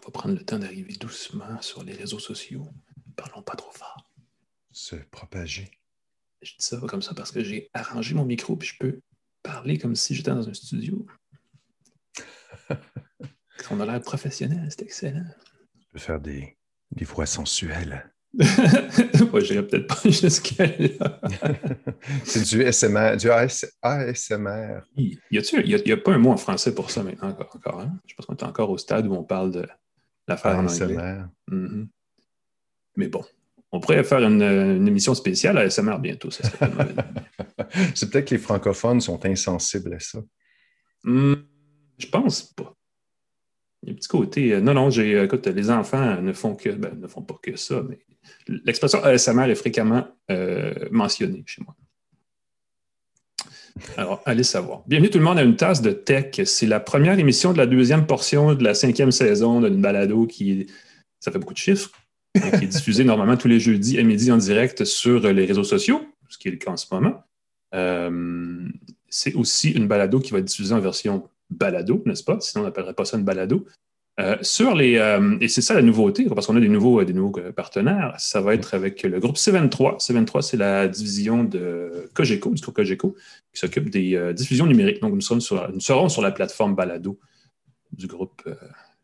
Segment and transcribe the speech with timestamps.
[0.00, 2.66] on va prendre le temps d'arriver doucement sur les réseaux sociaux.
[3.16, 4.10] Parlons pas trop fort.
[4.72, 5.70] Se propager.
[6.42, 9.00] Je dis ça comme ça parce que j'ai arrangé mon micro puis je peux
[9.42, 11.06] parler comme si j'étais dans un studio.
[13.70, 15.26] on a l'air professionnel, c'est excellent.
[15.80, 16.56] Tu peux faire des,
[16.92, 18.10] des voix sensuelles.
[19.32, 21.20] Moi, j'irais peut-être pas jusqu'à là.
[22.24, 23.28] c'est du SMR, du
[23.82, 24.80] ASMR.
[24.96, 27.80] Il n'y a, pas un mot en français pour ça maintenant encore.
[27.80, 27.98] Hein?
[28.06, 29.66] Je pense qu'on est encore au stade où on parle de
[30.30, 31.18] l'affaire en anglais.
[31.50, 31.86] Mm-hmm.
[32.96, 33.24] Mais bon,
[33.72, 36.30] on pourrait faire une, émission spéciale à ASMR bientôt.
[36.30, 36.48] Ça
[37.94, 40.20] c'est peut-être que les francophones sont insensibles à ça.
[41.04, 41.34] Hmm,
[41.98, 42.74] je pense pas.
[43.82, 44.52] Il y a un petit côté.
[44.52, 47.56] Euh, non, non, j'ai, écoute, les enfants ne font que, ben, ne font pas que
[47.56, 47.98] ça, mais
[48.46, 51.74] l'expression ASMR est fréquemment euh, mentionnée chez moi.
[53.96, 54.82] Alors, allez savoir.
[54.86, 56.40] Bienvenue tout le monde à une tasse de tech.
[56.44, 60.66] C'est la première émission de la deuxième portion de la cinquième saison d'une balado qui,
[61.18, 61.90] ça fait beaucoup de chiffres,
[62.34, 66.02] qui est diffusée normalement tous les jeudis à midi en direct sur les réseaux sociaux,
[66.28, 67.22] ce qui est le cas en ce moment.
[67.74, 68.68] Euh,
[69.08, 72.38] c'est aussi une balado qui va être diffusée en version balado, n'est-ce pas?
[72.40, 73.66] Sinon, on n'appellerait pas ça une balado.
[74.18, 77.12] Euh, sur les, euh, et c'est ça la nouveauté, parce qu'on a des nouveaux, des
[77.12, 79.98] nouveaux partenaires, ça va être avec le groupe C23.
[79.98, 83.16] C23, c'est la division de Cogeco, du groupe Cogeco,
[83.52, 85.00] qui s'occupe des diffusions numériques.
[85.00, 85.40] Donc, nous, sommes
[85.72, 87.18] nous serons sur la plateforme balado
[87.92, 88.42] du groupe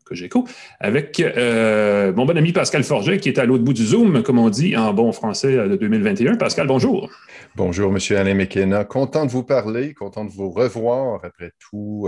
[0.05, 0.45] Cogeco,
[0.79, 4.49] avec mon bon ami Pascal Forget, qui est à l'autre bout du Zoom, comme on
[4.49, 6.35] dit en bon français de 2021.
[6.35, 7.09] Pascal, bonjour.
[7.55, 8.17] Bonjour, M.
[8.17, 8.85] Alain McKenna.
[8.85, 12.07] Content de vous parler, content de vous revoir après tous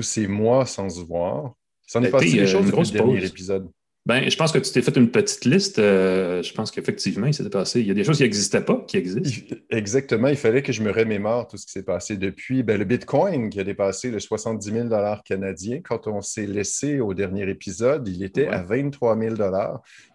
[0.00, 1.54] ces mois sans se voir.
[1.92, 3.68] Ça en est passé des choses le dernier épisode.
[4.04, 5.78] Ben, je pense que tu t'es fait une petite liste.
[5.78, 7.80] Euh, je pense qu'effectivement, il s'est passé.
[7.80, 9.54] Il y a des choses qui n'existaient pas, qui existent.
[9.70, 10.26] Exactement.
[10.26, 12.64] Il fallait que je me remémore tout ce qui s'est passé depuis.
[12.64, 14.88] Ben, le Bitcoin qui a dépassé le 70 000
[15.24, 15.80] canadiens.
[15.84, 19.36] Quand on s'est laissé au dernier épisode, il était à 23 000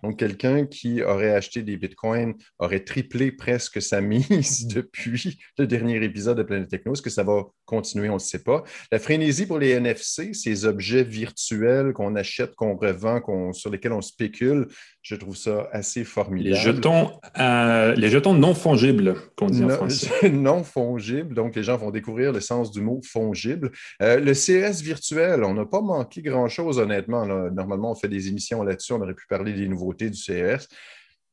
[0.04, 6.04] Donc, quelqu'un qui aurait acheté des Bitcoins aurait triplé presque sa mise depuis le dernier
[6.04, 6.92] épisode de Planète Techno.
[6.92, 8.10] Est-ce que ça va continuer?
[8.10, 8.66] On ne sait pas.
[8.92, 13.77] La frénésie pour les NFC, ces objets virtuels qu'on achète, qu'on revend, qu'on sur les
[13.78, 14.68] lesquels on spécule.
[15.02, 16.56] Je trouve ça assez formidable.
[16.56, 20.30] Les jetons, euh, les jetons non fongibles, qu'on dit en français.
[20.30, 23.72] non fongibles, donc les gens vont découvrir le sens du mot fongible.
[24.02, 27.26] Euh, le CS virtuel, on n'a pas manqué grand-chose, honnêtement.
[27.26, 30.68] Normalement, on fait des émissions là-dessus, on aurait pu parler des nouveautés du CS.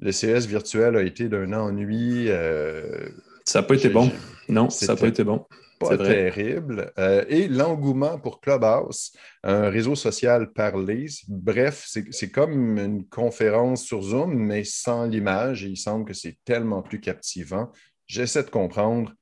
[0.01, 2.27] Le CS virtuel a été d'un ennui.
[2.29, 3.09] Euh,
[3.45, 4.11] ça n'a pas été bon.
[4.49, 5.47] Non, ça n'a pas été bon
[5.89, 6.93] pas terrible.
[6.99, 9.13] Euh, et l'engouement pour Clubhouse,
[9.43, 11.07] un réseau social parlé.
[11.29, 15.65] Bref, c'est comme une conférence sur Zoom, mais sans l'image.
[15.65, 17.71] Et il semble que c'est tellement plus captivant.
[18.07, 19.13] J'essaie de comprendre.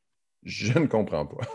[0.45, 1.47] Je ne comprends pas.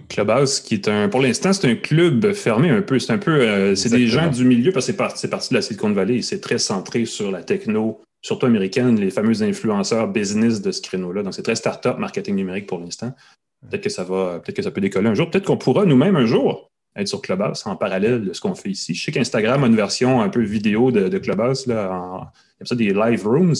[0.08, 2.98] Clubhouse, qui est un, pour l'instant, c'est un club fermé un peu.
[2.98, 5.62] C'est un peu, euh, c'est des gens du milieu parce que c'est parti, de la
[5.62, 6.20] Silicon Valley.
[6.20, 11.22] C'est très centré sur la techno, surtout américaine, les fameux influenceurs business de ce créneau-là.
[11.22, 13.14] Donc, c'est très start-up, marketing numérique pour l'instant.
[13.62, 15.30] Peut-être que ça va, peut-être que ça peut décoller un jour.
[15.30, 18.70] Peut-être qu'on pourra nous-mêmes un jour être sur Clubhouse en parallèle de ce qu'on fait
[18.70, 18.94] ici.
[18.94, 22.18] Je sais qu'Instagram a une version un peu vidéo de, de Clubhouse, là, en,
[22.58, 23.54] comme ça, des live rooms.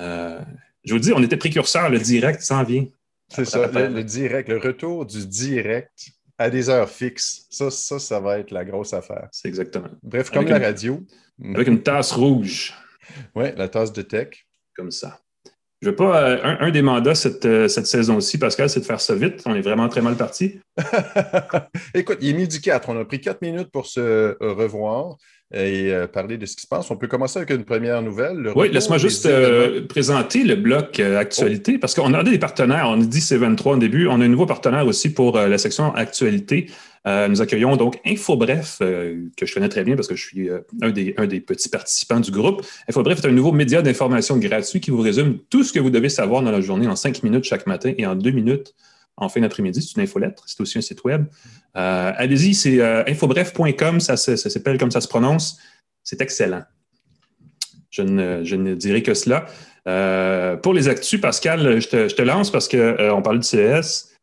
[0.00, 0.40] Euh,
[0.84, 2.86] je vous dis, on était précurseurs, le direct s'en vient.
[3.28, 7.46] C'est ça, le, direct, le retour du direct à des heures fixes.
[7.50, 9.28] Ça, ça, ça va être la grosse affaire.
[9.32, 9.88] C'est exactement.
[10.02, 11.02] Bref, comme la radio.
[11.42, 12.74] Avec une tasse rouge.
[13.34, 14.46] Oui, la tasse de tech.
[14.76, 15.20] Comme ça.
[15.84, 16.30] Je veux pas.
[16.30, 19.42] Euh, un, des mandats cette, euh, cette saison-ci, Pascal, c'est de faire ça vite.
[19.44, 20.58] On est vraiment très mal parti.
[21.94, 22.88] Écoute, il est midi 4.
[22.88, 25.16] On a pris quatre minutes pour se euh, revoir
[25.54, 26.90] et parler de ce qui se passe.
[26.90, 28.50] On peut commencer avec une première nouvelle.
[28.56, 29.28] Oui, laisse-moi juste
[29.86, 32.86] présenter le bloc actualité, parce qu'on a des partenaires.
[32.88, 34.08] On a dit C23 au début.
[34.08, 36.70] On a un nouveau partenaire aussi pour la section actualité.
[37.06, 40.48] Euh, nous accueillons donc InfoBref, euh, que je connais très bien parce que je suis
[40.48, 42.64] euh, un, des, petits participants du groupe.
[42.88, 46.08] InfoBref est un nouveau média d'information gratuit qui vous résume tout ce que vous devez
[46.08, 48.74] savoir dans la journée en cinq minutes chaque matin et en deux minutes
[49.16, 49.82] en fin d'après-midi.
[49.82, 51.26] C'est une infolettre, c'est aussi un site web.
[51.74, 55.58] Allez-y, c'est infobref.com, ça, s'appelle comme ça se prononce.
[56.02, 56.62] C'est excellent.
[57.90, 59.46] Je ne, dirai que cela.
[60.62, 64.14] pour les actus, Pascal, je te, lance parce qu'on parle du CS.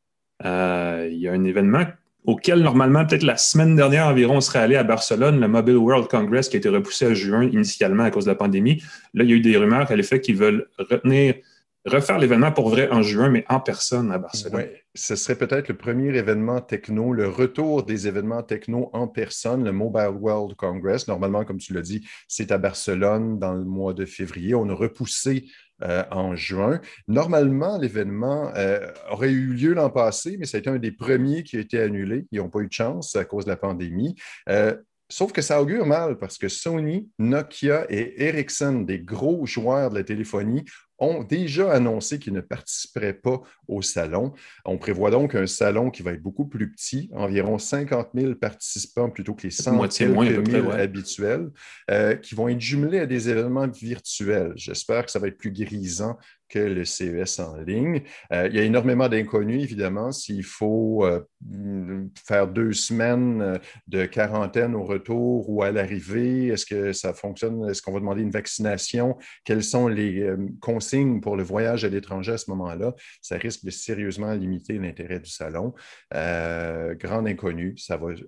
[0.44, 1.86] il y a un événement
[2.26, 6.08] auquel normalement, peut-être la semaine dernière environ, on serait allé à Barcelone, le Mobile World
[6.08, 8.84] Congress qui a été repoussé à juin initialement à cause de la pandémie.
[9.14, 11.36] Là, il y a eu des rumeurs à l'effet qu'ils veulent retenir,
[11.86, 14.56] refaire l'événement pour vrai en juin, mais en personne à Barcelone.
[14.56, 19.64] Oui, ce serait peut-être le premier événement techno, le retour des événements techno en personne,
[19.64, 21.08] le Mobile World Congress.
[21.08, 24.54] Normalement, comme tu l'as dit, c'est à Barcelone dans le mois de février.
[24.54, 25.48] On a repoussé
[25.84, 26.80] euh, en juin.
[27.08, 28.80] Normalement, l'événement euh,
[29.10, 31.80] aurait eu lieu l'an passé, mais ça a été un des premiers qui a été
[31.80, 32.26] annulé.
[32.32, 34.16] Ils n'ont pas eu de chance à cause de la pandémie.
[34.50, 34.76] Euh,
[35.12, 39.96] Sauf que ça augure mal parce que Sony, Nokia et Ericsson, des gros joueurs de
[39.96, 40.64] la téléphonie,
[41.02, 44.34] ont déjà annoncé qu'ils ne participeraient pas au salon.
[44.64, 49.10] On prévoit donc un salon qui va être beaucoup plus petit, environ 50 000 participants
[49.10, 51.50] plutôt que les 100 000 habituels,
[51.90, 54.54] euh, qui vont être jumelés à des événements virtuels.
[54.56, 56.18] J'espère que ça va être plus grisant
[56.52, 58.02] que le CES en ligne.
[58.34, 60.12] Euh, il y a énormément d'inconnus, évidemment.
[60.12, 61.22] S'il faut euh,
[62.28, 63.58] faire deux semaines euh,
[63.88, 67.70] de quarantaine au retour ou à l'arrivée, est-ce que ça fonctionne?
[67.70, 69.18] Est-ce qu'on va demander une vaccination?
[69.46, 72.94] Quelles sont les consignes pour le voyage à l'étranger à ce moment-là?
[73.22, 75.74] Ça risque de sérieusement limiter l'intérêt du salon.
[76.12, 77.76] grande inconnue.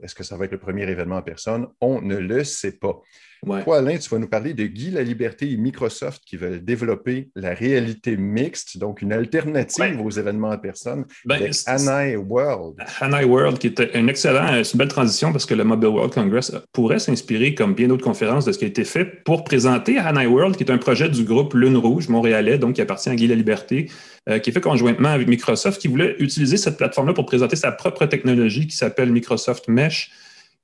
[0.01, 1.67] Est-ce que ça va être le premier événement en personne?
[1.81, 3.01] On ne le sait pas.
[3.45, 7.29] Toi, Alain, tu vas nous parler de Guy La Liberté et Microsoft qui veulent développer
[7.35, 12.75] la réalité mixte, donc une alternative aux événements en personne, ben, avec Hanai World.
[12.99, 16.53] Hanai World, qui est un excellent, une belle transition parce que le Mobile World Congress
[16.71, 20.25] pourrait s'inspirer, comme bien d'autres conférences, de ce qui a été fait pour présenter Hanai
[20.25, 23.27] World, qui est un projet du groupe Lune Rouge montréalais, donc qui appartient à Guy
[23.27, 23.89] La Liberté,
[24.29, 27.71] euh, qui est fait conjointement avec Microsoft, qui voulait utiliser cette plateforme-là pour présenter sa
[27.71, 30.11] propre technologie qui s'appelle Microsoft Mesh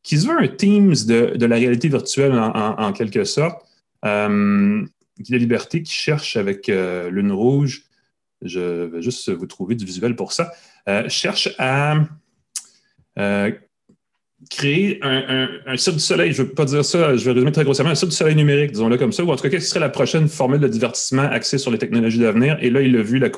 [0.10, 3.64] qui se veut un Teams de, la réalité virtuelle en, quelque sorte.
[4.06, 4.84] Euh,
[5.30, 7.84] la liberté qui cherche avec euh, Lune Rouge,
[8.42, 10.52] je vais juste vous trouver du visuel pour ça,
[10.88, 11.98] euh, cherche à
[13.20, 13.52] euh,
[14.50, 16.34] créer un, un, cirque du soleil.
[16.34, 18.36] Je ne veux pas dire ça, je vais résumer très grossièrement, un cirque du soleil
[18.36, 21.30] numérique, disons-le comme ça, ou en tout cas, quelle serait la prochaine formule de divertissement
[21.30, 22.58] axée sur les technologies d'avenir?
[22.62, 23.30] Et là, il a vu la,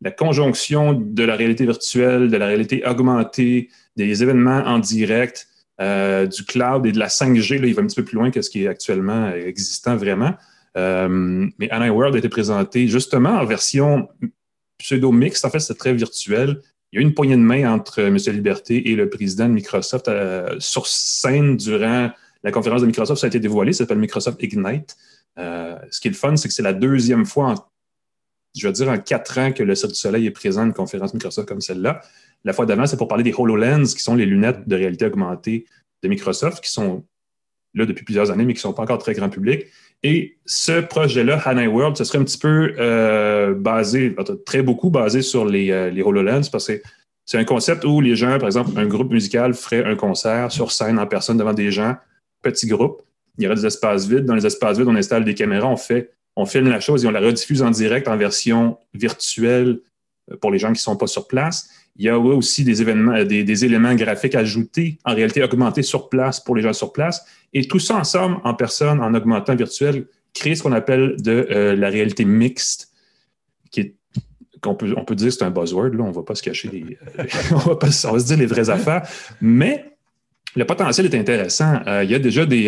[0.00, 3.68] la conjonction de la réalité virtuelle, de la réalité augmentée,
[4.06, 5.48] des événements en direct,
[5.80, 7.60] euh, du cloud et de la 5G.
[7.60, 10.34] Là, il va un petit peu plus loin que ce qui est actuellement existant vraiment.
[10.76, 14.08] Euh, mais Anna World a été présenté justement en version
[14.78, 15.44] pseudo-mixte.
[15.44, 16.60] En fait, c'est très virtuel.
[16.92, 18.16] Il y a eu une poignée de main entre M.
[18.16, 22.10] Liberté et le président de Microsoft euh, sur scène durant
[22.42, 23.20] la conférence de Microsoft.
[23.20, 24.96] Ça a été dévoilé, ça s'appelle Microsoft Ignite.
[25.36, 27.54] ce qui est le fun, c'est que c'est la deuxième fois en
[28.56, 31.14] je veux dire, en quatre ans que le du Soleil est présent à une conférence
[31.14, 32.00] Microsoft comme celle-là.
[32.44, 35.66] La fois d'avant, c'est pour parler des HoloLens, qui sont les lunettes de réalité augmentée
[36.02, 37.04] de Microsoft, qui sont
[37.74, 39.66] là depuis plusieurs années, mais qui ne sont pas encore très grand public.
[40.02, 44.14] Et ce projet-là, Hanai World, ce serait un petit peu euh, basé,
[44.46, 46.80] très beaucoup basé sur les, euh, les HoloLens, parce que
[47.24, 50.72] c'est un concept où les gens, par exemple, un groupe musical ferait un concert sur
[50.72, 51.96] scène en personne devant des gens,
[52.42, 53.02] petit groupe.
[53.36, 54.24] Il y aurait des espaces vides.
[54.24, 57.08] Dans les espaces vides, on installe des caméras, on fait on filme la chose et
[57.08, 59.80] on la rediffuse en direct en version virtuelle
[60.30, 61.68] euh, pour les gens qui ne sont pas sur place.
[61.98, 66.08] Il y a aussi des événements, euh, des, éléments graphiques ajoutés en réalité augmentés sur
[66.08, 67.24] place pour les gens sur place.
[67.52, 71.74] Et tout ça ensemble, en personne, en augmentant virtuel, crée ce qu'on appelle de euh,
[71.74, 72.92] la réalité mixte,
[73.70, 73.94] qui est
[74.60, 76.68] qu'on peut, on peut dire c'est un buzzword, là, on ne va pas se cacher,
[77.52, 79.02] on, va pas, on, va se dire les vraies affaires,
[79.40, 79.84] mais
[80.56, 81.80] le potentiel est intéressant.
[82.02, 82.66] il y a déjà des,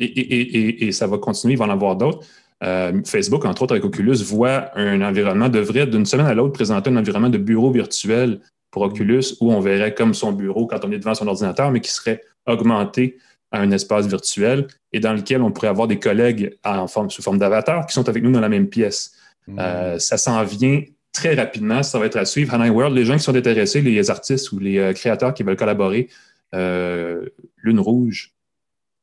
[0.00, 2.26] et, et, ça va continuer, il va en avoir d'autres.
[2.62, 6.90] Euh, Facebook, entre autres avec Oculus, voit un environnement, devrait d'une semaine à l'autre présenter
[6.90, 8.40] un environnement de bureau virtuel
[8.70, 11.80] pour Oculus où on verrait comme son bureau quand on est devant son ordinateur, mais
[11.80, 13.18] qui serait augmenté
[13.52, 17.22] à un espace virtuel et dans lequel on pourrait avoir des collègues en forme, sous
[17.22, 19.12] forme d'avatar qui sont avec nous dans la même pièce.
[19.46, 19.58] Hmm.
[19.58, 20.82] Euh, ça s'en vient
[21.12, 22.54] très rapidement, ça va être à suivre.
[22.54, 25.56] Hanai World, les gens qui sont intéressés, les artistes ou les euh, créateurs qui veulent
[25.56, 26.08] collaborer,
[26.52, 28.32] Lune Rouge,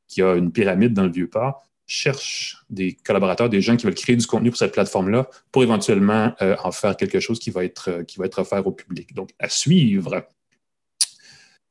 [0.08, 4.18] qui a une pyramide dans le Vieux-Port, cherche des collaborateurs, des gens qui veulent créer
[4.18, 7.90] du contenu pour cette plateforme-là pour éventuellement euh, en faire quelque chose qui va, être,
[7.90, 9.16] euh, qui va être offert au public.
[9.16, 10.28] Donc, à suivre.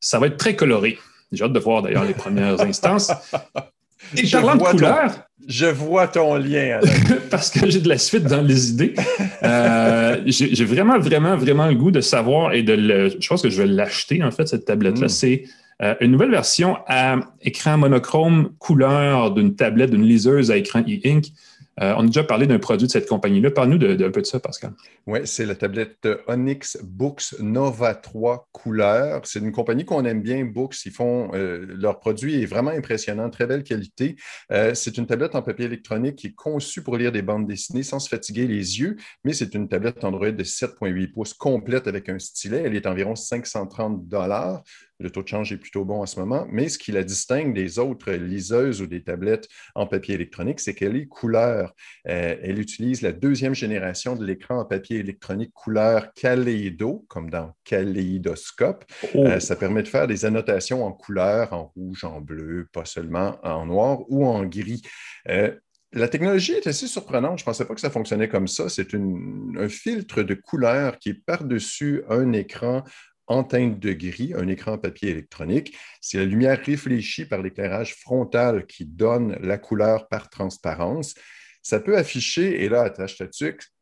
[0.00, 0.98] Ça va être très coloré.
[1.32, 3.12] J'ai hâte de voir d'ailleurs les premières instances.
[4.16, 5.26] Et parlant de couleurs.
[5.46, 6.80] je vois ton lien.
[7.30, 8.94] parce que j'ai de la suite dans les idées.
[9.42, 13.08] Euh, j'ai vraiment, vraiment, vraiment le goût de savoir et de le.
[13.20, 15.06] Je pense que je vais l'acheter, en fait, cette tablette-là.
[15.06, 15.10] Hmm.
[15.10, 15.44] C'est
[15.82, 21.26] euh, une nouvelle version à écran monochrome couleur d'une tablette, d'une liseuse à écran e-ink.
[21.78, 23.50] Euh, on a déjà parlé d'un produit de cette compagnie-là.
[23.50, 24.72] Parle-nous d'un peu de ça, Pascal.
[25.06, 29.20] Oui, c'est la tablette Onyx Books Nova 3 couleur.
[29.24, 30.86] C'est une compagnie qu'on aime bien, Books.
[30.86, 34.16] Ils font euh, leur produit est vraiment impressionnant, très belle qualité.
[34.72, 37.98] c'est une tablette en papier électronique qui est conçue pour lire des bandes dessinées sans
[37.98, 42.18] se fatiguer les yeux, mais c'est une tablette Android de 7,8 pouces complète avec un
[42.18, 42.62] stylet.
[42.64, 44.62] Elle est environ 530 dollars.
[44.98, 47.54] Le taux de change est plutôt bon en ce moment, mais ce qui la distingue
[47.54, 51.74] des autres liseuses ou des tablettes en papier électronique, c'est qu'elle est couleur.
[52.08, 57.52] Euh, elle utilise la deuxième génération de l'écran en papier électronique couleur Kaleido, comme dans
[57.64, 58.84] Kaléidoscope.
[59.14, 59.24] Oh.
[59.26, 63.38] Euh, ça permet de faire des annotations en couleur, en rouge, en bleu, pas seulement
[63.42, 64.82] en noir ou en gris.
[65.28, 65.54] Euh,
[65.92, 67.38] la technologie est assez surprenante.
[67.38, 68.68] Je ne pensais pas que ça fonctionnait comme ça.
[68.68, 72.82] C'est un filtre de couleur qui est par-dessus un écran
[73.26, 75.76] en teinte de gris, un écran papier électronique.
[76.00, 81.14] C'est la lumière réfléchie par l'éclairage frontal qui donne la couleur par transparence
[81.66, 83.26] ça peut afficher, et là, attache ta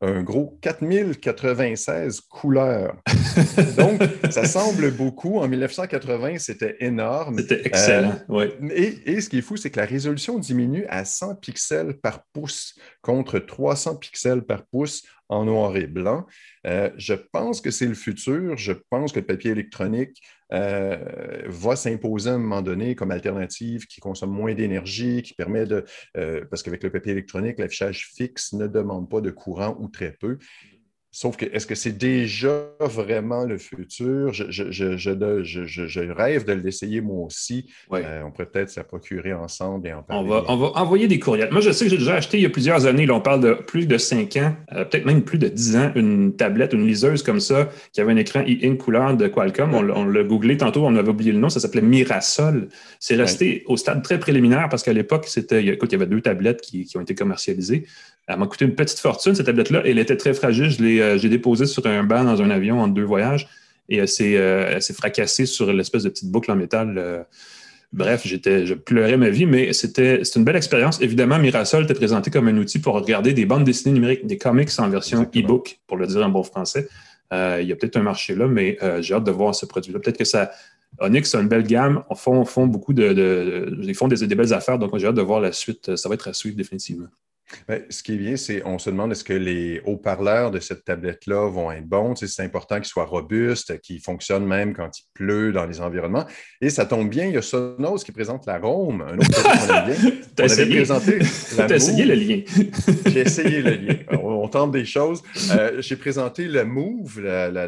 [0.04, 2.96] un gros 4096 couleurs.
[3.76, 5.38] Donc, ça semble beaucoup.
[5.38, 7.38] En 1980, c'était énorme.
[7.38, 9.00] C'était excellent, euh, oui.
[9.06, 12.74] Et, ce qui est fou, c'est que la résolution diminue à 100 pixels par pouce
[13.00, 16.26] contre 300 pixels par pouce en noir et blanc.
[16.66, 18.56] Euh, je pense que c'est le futur.
[18.56, 20.20] Je pense que le papier électronique
[20.52, 25.66] euh, va s'imposer à un moment donné comme alternative qui consomme moins d'énergie, qui permet
[25.66, 25.84] de...
[26.16, 30.12] Euh, parce qu'avec le papier électronique, l'affichage fixe ne demande pas de courant ou très
[30.12, 30.38] peu.
[31.16, 34.32] Sauf que, est-ce que c'est déjà vraiment le futur?
[34.32, 37.70] Je, je, rêve de l'essayer moi aussi.
[37.92, 40.24] Euh, on pourrait peut-être se procurer ensemble et en parler.
[40.24, 41.52] On va, on va, envoyer des courriels.
[41.52, 43.42] Moi, je sais que j'ai déjà acheté il y a plusieurs années, là, on parle
[43.42, 46.84] de plus de 5 ans, euh, peut-être même plus de 10 ans, une tablette, une
[46.84, 49.72] liseuse comme ça, qui avait un écran e-ink couleur de Qualcomm.
[49.72, 52.70] On, l'a googlé tantôt, on avait oublié le nom, ça s'appelait Mirasol.
[52.98, 56.22] C'est resté au stade très préliminaire parce qu'à l'époque, c'était, écoute, il y avait deux
[56.22, 57.86] tablettes qui, qui ont été commercialisées.
[58.26, 59.82] Elle m'a coûté une petite fortune, cette tablette-là.
[59.84, 60.70] Elle était très fragile.
[60.70, 63.48] Je l'ai, euh, j'ai déposée sur un banc dans un avion en deux voyages
[63.88, 66.94] et elle s'est, euh, fracassée sur l'espèce de petite boucle en métal.
[66.96, 67.22] Euh.
[67.92, 71.00] bref, j'étais, je pleurais ma vie, mais c'était, une belle expérience.
[71.02, 74.70] Évidemment, Mirasol était présenté comme un outil pour regarder des bandes dessinées numériques, des comics
[74.78, 76.88] en version e-book, pour le dire en bon français.
[77.30, 80.00] il y a peut-être un marché là, mais j'ai hâte de voir ce produit-là.
[80.00, 80.50] Peut-être que ça,
[80.98, 84.78] Onyx a une belle gamme, font, font beaucoup de, ils font des, des, belles affaires,
[84.78, 85.94] donc j'ai hâte de voir la suite.
[85.94, 87.08] Ça va être à suivre définitivement.
[87.68, 90.84] Ben, ce qui est bien, c'est on se demande est-ce que les haut-parleurs de cette
[90.84, 92.14] tablette-là vont être bons.
[92.14, 96.26] c'est important qu'ils soient robustes, qu'ils fonctionnent même quand il pleut dans les environnements.
[96.60, 100.42] Et ça tombe bien, il y a Sonos qui présente la Rome, un autre qu'on
[100.42, 102.42] as essayé le lien.
[103.06, 103.96] J'ai essayé le lien.
[104.22, 105.22] On, tente des choses.
[105.52, 107.66] Euh, j'ai présenté le Move, la,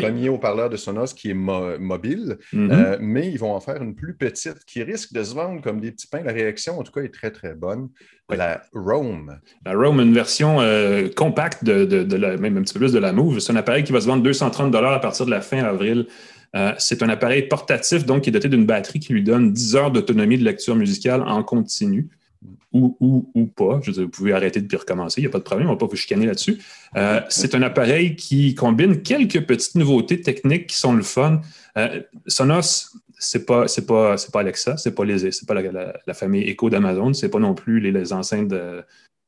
[0.00, 2.70] premier haut-parleur de Sonos qui est mobile, mm-hmm.
[2.72, 5.80] euh, mais ils vont en faire une plus petite qui risque de se vendre comme
[5.80, 6.22] des petits pains.
[6.22, 7.88] La réaction, en tout cas, est très, très bonne.
[8.28, 9.38] La Roam.
[9.64, 13.12] La Roam, une version euh, compacte, de, la, même un petit peu plus de la
[13.12, 13.38] Move.
[13.38, 16.06] C'est un appareil qui va se vendre 230 à partir de la fin avril.
[16.54, 19.76] Euh, c'est un appareil portatif, donc qui est doté d'une batterie qui lui donne 10
[19.76, 22.08] heures d'autonomie de lecture musicale en continu
[22.72, 23.80] ou, ou, ou pas.
[23.82, 25.68] Je veux dire, vous pouvez arrêter de puis recommencer, il n'y a pas de problème,
[25.68, 26.58] on ne va pas vous chicaner là-dessus.
[26.96, 31.40] Euh, c'est un appareil qui combine quelques petites nouveautés techniques qui sont le fun.
[31.76, 36.14] Euh, Sonos, c'est pas, c'est pas, c'est pas Alexa, c'est pas les, c'est pas la,
[36.14, 38.84] famille Echo d'Amazon, c'est pas non plus les, enceintes de,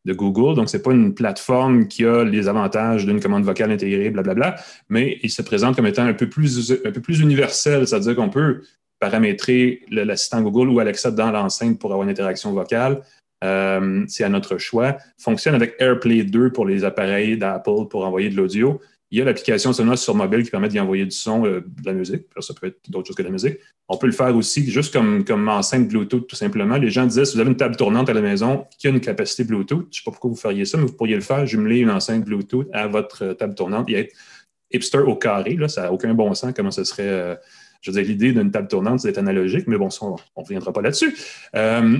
[0.06, 0.56] Google.
[0.56, 4.56] Donc, c'est pas une plateforme qui a les avantages d'une commande vocale intégrée, blablabla,
[4.88, 8.30] mais il se présente comme étant un peu plus, un peu plus universel, c'est-à-dire qu'on
[8.30, 8.62] peut
[8.98, 13.02] paramétrer l'assistant Google ou Alexa dans l'enceinte pour avoir une interaction vocale.
[13.44, 14.96] Euh, c'est à notre choix.
[15.18, 18.80] Fonctionne avec AirPlay 2 pour les appareils d'Apple pour envoyer de l'audio.
[19.10, 21.86] Il y a l'application Sonos sur mobile qui permet d'y envoyer du son, euh, de
[21.86, 22.26] la musique.
[22.40, 23.56] ça peut être d'autres choses que de la musique.
[23.88, 26.76] On peut le faire aussi juste comme, comme enceinte Bluetooth, tout simplement.
[26.76, 29.00] Les gens disaient, si vous avez une table tournante à la maison qui a une
[29.00, 31.46] capacité Bluetooth, je ne sais pas pourquoi vous feriez ça, mais vous pourriez le faire,
[31.46, 34.14] jumeler une enceinte Bluetooth à votre table tournante et être
[34.70, 35.54] hipster au carré.
[35.54, 37.08] Là, ça n'a aucun bon sens comment ce serait...
[37.08, 37.34] Euh,
[37.80, 40.82] je veux dire, l'idée d'une table tournante, c'est analogique, mais bon, on ne reviendra pas
[40.82, 41.16] là-dessus.
[41.54, 41.98] Euh,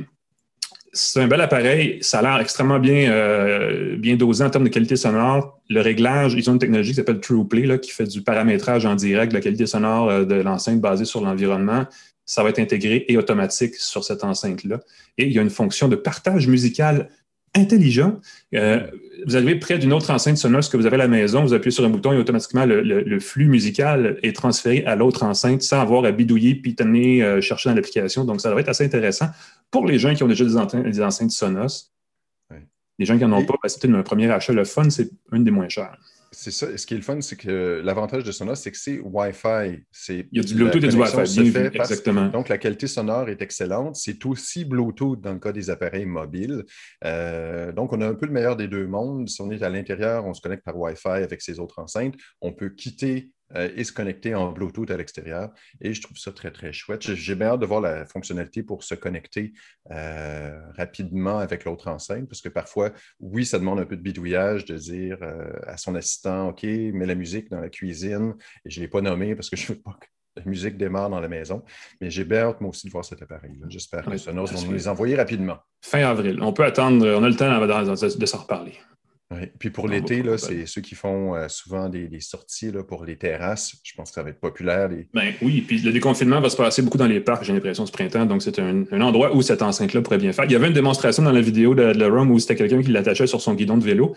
[0.93, 1.99] c'est un bel appareil.
[2.01, 5.61] Ça a l'air extrêmement bien, euh, bien dosé en termes de qualité sonore.
[5.69, 8.95] Le réglage, ils ont une technologie qui s'appelle TruePlay, là, qui fait du paramétrage en
[8.95, 11.87] direct de la qualité sonore euh, de l'enceinte basée sur l'environnement.
[12.25, 14.81] Ça va être intégré et automatique sur cette enceinte-là.
[15.17, 17.09] Et il y a une fonction de partage musical
[17.55, 18.21] intelligent.
[18.55, 18.87] Euh,
[19.27, 21.73] vous arrivez près d'une autre enceinte Sonos que vous avez à la maison, vous appuyez
[21.73, 26.05] sur un bouton et automatiquement le, flux musical est transféré à l'autre enceinte sans avoir
[26.05, 28.25] à bidouiller, pitonner, euh, chercher dans l'application.
[28.25, 29.29] Donc, ça va être assez intéressant
[29.71, 30.57] pour les gens qui ont déjà des,
[31.03, 31.93] enceintes, Sonos.
[32.99, 34.53] Les gens qui n'en ont pas, ben, c'est peut-être un premier achat.
[34.53, 35.97] Le fun, c'est une des moins chères.
[36.31, 36.77] C'est ça.
[36.77, 39.83] Ce qui est le fun, c'est que l'avantage de Sonos, c'est que c'est Wi-Fi.
[40.09, 41.49] Il y a du Bluetooth et du Wi-Fi.
[41.75, 42.27] exactement.
[42.29, 43.97] donc, la qualité sonore est excellente.
[43.97, 46.65] C'est aussi Bluetooth dans le cas des appareils mobiles.
[47.05, 49.29] Euh, donc, on a un peu le meilleur des deux mondes.
[49.29, 52.15] Si on est à l'intérieur, on se connecte par Wi-Fi avec ses autres enceintes.
[52.41, 55.51] On peut quitter euh, et se connecter en Bluetooth à l'extérieur.
[55.81, 57.15] Et je trouve ça très, très chouette.
[57.15, 59.53] J'ai bien hâte de voir la fonctionnalité pour se connecter
[59.91, 62.91] euh, rapidement avec l'autre enceinte, parce que parfois,
[63.21, 67.07] oui, ça demande un peu de bidouillage de dire euh, à son assistant, OK, mets
[67.07, 69.77] la musique dans la cuisine, et je ne l'ai pas nommé parce que je ne
[69.77, 71.65] veux pas que la musique démarre dans la maison.
[72.01, 73.59] Mais j'ai bien hâte, moi aussi, de voir cet appareil.
[73.69, 75.59] J'espère que Sonos vont nous les envoyer rapidement.
[75.83, 76.39] Fin avril.
[76.43, 78.75] On peut attendre, on a le temps de s'en reparler.
[79.31, 79.41] Oui.
[79.59, 83.75] Puis pour l'été, c'est ceux qui font euh, souvent des, sorties là, pour les terrasses.
[83.83, 84.89] Je pense que ça va être populaire.
[85.13, 87.93] Ben, oui, puis le déconfinement va se passer beaucoup dans les parcs, j'ai l'impression, ce
[87.93, 88.25] printemps.
[88.25, 90.47] Donc, c'est un, endroit où cette enceinte-là pourrait bien faire.
[90.47, 92.91] Il y avait une démonstration dans la vidéo de, de Rome où c'était quelqu'un qui
[92.91, 94.15] l'attachait sur son guidon de vélo.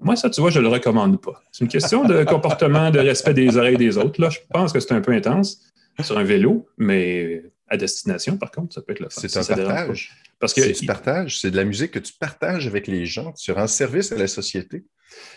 [0.00, 1.42] Moi, ça, tu vois, je ne le recommande pas.
[1.52, 4.20] C'est une question de comportement, de respect des oreilles des autres.
[4.20, 5.60] Là, je pense que c'est un peu intense
[6.02, 9.20] sur un vélo, mais à destination, par contre, ça peut être le fun.
[9.26, 10.12] C'est un partage.
[10.38, 13.32] Parce que tu partages, c'est de la musique que tu partages avec les gens.
[13.32, 14.84] Tu rends service à la société.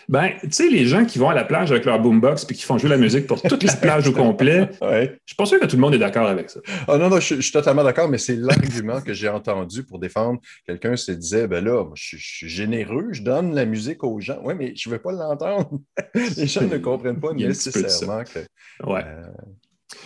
[0.08, 2.62] Ben, tu sais, les gens qui vont à la plage avec leur boombox puis qui
[2.62, 5.66] font jouer la musique pour toute la plage au complet, je suis pas sûr que
[5.66, 6.60] tout le monde est d'accord avec ça.
[6.88, 10.40] Ah non, non, je, suis totalement d'accord, mais c'est l'argument que j'ai entendu pour défendre.
[10.66, 14.40] Quelqu'un se disait, ben là, je, suis généreux, je donne la musique aux gens.
[14.44, 15.70] Oui, mais je ne veux pas l'entendre.
[16.36, 18.40] les gens ne comprennent pas nécessairement que.
[18.86, 19.04] Ouais.
[19.04, 19.22] Euh,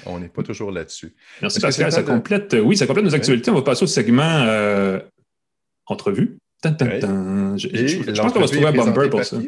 [0.06, 1.14] on n'est pas toujours là-dessus.
[1.42, 1.92] Merci Pascal.
[1.92, 3.50] Ça complète, oui, ça complète nos actualités.
[3.50, 5.00] On va passer au segment euh,
[5.86, 6.38] entrevue.
[6.64, 9.38] Je, pense qu'on va se trouver un bumper pour ça.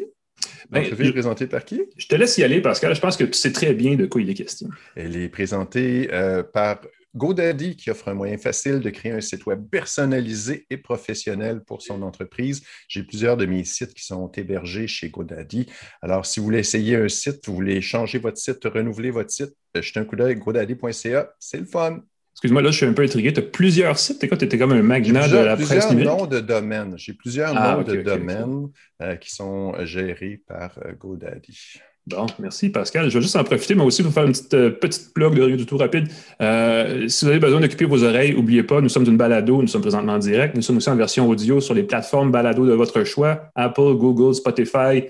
[0.71, 1.81] L'entrevue est présentée par qui?
[1.97, 2.93] Je te laisse y aller, Pascal.
[2.95, 4.69] Je pense que tu sais très bien de quoi il est question.
[4.95, 6.81] Elle est présentée euh, par
[7.15, 11.81] GoDaddy qui offre un moyen facile de créer un site web personnalisé et professionnel pour
[11.81, 12.63] son entreprise.
[12.87, 15.65] J'ai plusieurs de mes sites qui sont hébergés chez GoDaddy.
[16.01, 19.55] Alors, si vous voulez essayer un site, vous voulez changer votre site, renouveler votre site,
[19.75, 21.33] euh, jetez un coup d'œil godaddy.ca.
[21.39, 21.99] C'est le fun.
[22.33, 23.33] Excuse-moi, là, je suis un peu intrigué.
[23.33, 24.19] Tu as plusieurs sites?
[24.19, 26.09] Tu étais comme un magnat de la presse numérique.
[26.09, 26.97] noms de domaines.
[26.97, 28.69] J'ai plusieurs ah, noms de domaines
[29.01, 31.81] euh, qui sont gérés par euh, GoDaddy.
[32.07, 33.09] Bon, merci Pascal.
[33.09, 35.55] Je vais juste en profiter, mais aussi pour faire une petite, euh, petite plug de
[35.55, 36.07] du tout rapide.
[36.09, 39.81] si vous avez besoin d'occuper vos oreilles, n'oubliez pas, nous sommes une balado, nous sommes
[39.81, 40.55] présentement en direct.
[40.55, 44.33] Nous sommes aussi en version audio sur les plateformes balado de votre choix, Apple, Google,
[44.33, 45.03] Spotify,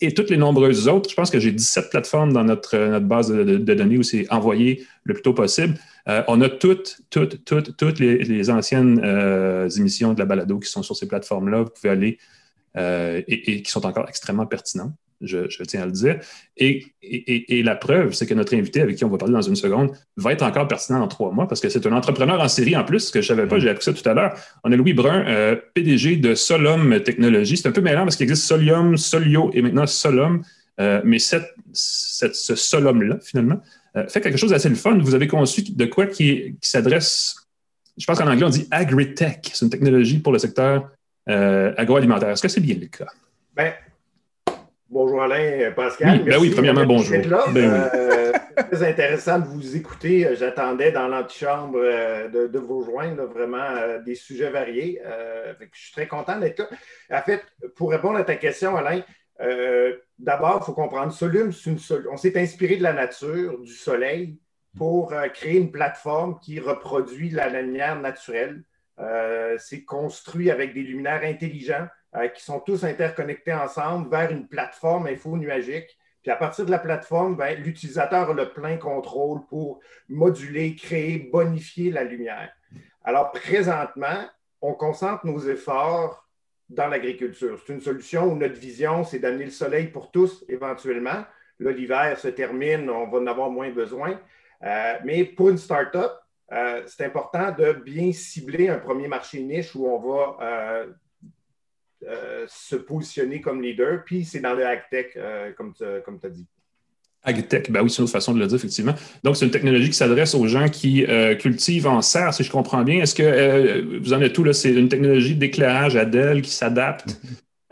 [0.00, 1.10] et toutes les nombreuses autres.
[1.10, 4.86] Je pense que j'ai 17 plateformes dans notre, notre base de, données où c'est envoyé
[5.04, 5.74] le plus tôt possible.
[6.08, 10.70] Euh, on a toutes, toutes, toutes, toutes les, anciennes euh, émissions de la balado qui
[10.70, 11.62] sont sur ces plateformes-là.
[11.62, 12.18] Vous pouvez aller
[12.76, 16.18] euh, et, qui sont encore extrêmement pertinentes je, tiens à le dire.
[16.56, 19.92] Et, la preuve, c'est que notre invité, avec qui on va parler dans une seconde,
[20.16, 22.84] va être encore pertinent dans trois mois parce que c'est un entrepreneur en série en
[22.84, 24.34] plus, ce que je ne savais pas, j'ai appris ça tout à l'heure.
[24.64, 27.58] On a Louis Brun, euh, PDG de Solum Technologies.
[27.58, 30.42] C'est un peu mélange parce qu'il existe Solium, Solio et maintenant Solum.
[30.80, 33.60] Euh, mais cette, ce Solum-là, finalement,
[33.96, 34.98] euh, fait quelque chose d'assez le fun.
[34.98, 37.36] Vous avez conçu de quoi qui, s'adresse,
[37.96, 39.38] je pense qu'en anglais, on dit agri-tech.
[39.52, 40.90] C'est une technologie pour le secteur
[41.26, 42.28] agroalimentaire.
[42.28, 43.06] Est-ce que c'est bien le cas?
[43.56, 43.72] Ben,
[44.90, 46.18] Bonjour Alain, Pascal.
[46.18, 47.16] Oui, ben oui premièrement, bonjour.
[47.52, 50.28] Ben euh, très intéressant de vous écouter.
[50.36, 55.00] J'attendais dans l'antichambre euh, de, de, vous rejoindre vraiment euh, des sujets variés.
[55.58, 56.68] je suis très content d'être là.
[57.18, 57.42] En fait,
[57.76, 59.00] pour répondre à ta question, Alain,
[60.18, 61.78] d'abord, il faut comprendre, Solum, une
[62.12, 64.38] on s'est inspiré de la nature, du soleil,
[64.76, 68.62] pour créer une plateforme qui reproduit la lumière naturelle.
[69.58, 75.08] C'est construit avec des luminaires intelligents euh, qui sont tous interconnectés ensemble vers une plateforme
[75.08, 75.98] info-nuagique.
[76.22, 81.18] Puis à partir de la plateforme, ben, l'utilisateur a le plein contrôle pour moduler, créer,
[81.32, 82.50] bonifier la lumière.
[83.02, 84.24] Alors présentement,
[84.62, 86.26] on concentre nos efforts
[86.68, 87.60] dans l'agriculture.
[87.66, 91.24] C'est une solution où notre vision, c'est d'amener le soleil pour tous éventuellement.
[91.58, 94.18] L'hiver se termine, on va en avoir moins besoin.
[94.62, 96.12] Euh, mais pour une start-up,
[96.52, 100.86] euh, c'est important de bien cibler un premier marché niche où on va
[102.48, 104.02] se positionner comme leader.
[104.04, 106.46] Puis c'est dans le AgTech, euh, comme tu as dit.
[107.22, 108.94] AgTech, ben oui, c'est une autre façon de le dire, effectivement.
[109.22, 112.50] Donc, c'est une technologie qui s'adresse aux gens qui euh, cultivent en serre, si je
[112.50, 113.02] comprends bien.
[113.02, 114.52] Est-ce que vous en êtes tout là?
[114.52, 117.16] C'est une technologie d'éclairage à Dell qui s'adapte.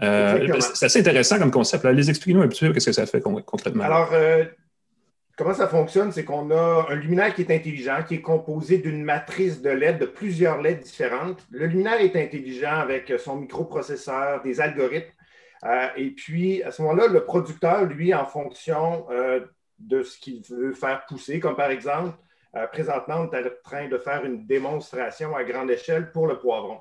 [0.01, 1.85] c'est assez intéressant comme concept.
[1.85, 3.85] Les expliquez-nous un petit peu qu'est-ce que ça fait concrètement.
[3.85, 4.11] Alors,
[5.43, 6.13] Comment ça fonctionne?
[6.13, 9.99] C'est qu'on a un luminaire qui est intelligent, qui est composé d'une matrice de LED,
[9.99, 11.45] de plusieurs LED différentes.
[11.51, 15.11] Le luminaire est intelligent avec son microprocesseur, des algorithmes.
[15.65, 19.41] Euh, et puis, à ce moment-là, le producteur, lui, en fonction euh,
[19.81, 22.17] de ce qu'il veut faire pousser, comme par exemple,
[22.55, 26.39] euh, présentement, on est en train de faire une démonstration à grande échelle pour le
[26.39, 26.79] poivron.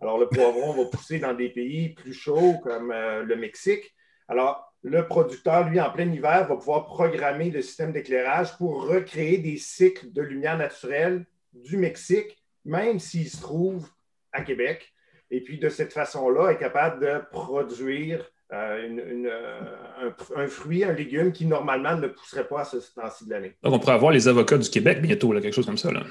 [0.00, 3.94] Alors, le poivron va pousser dans des pays plus chauds comme le Mexique.
[4.26, 9.38] Alors, le producteur, lui, en plein hiver, va pouvoir programmer le système d'éclairage pour recréer
[9.38, 13.88] des cycles de lumière naturelle du Mexique, même s'il se trouve
[14.32, 14.92] à Québec.
[15.30, 21.32] Et puis, de cette façon-là, est capable de produire euh, euh, un, fruit, un légume
[21.32, 23.56] qui, normalement, ne pousserait pas à ce temps-ci de l'année.
[23.62, 25.92] Donc, on pourrait avoir les avocats du Québec bientôt, quelque chose comme ça.
[25.92, 26.02] Là.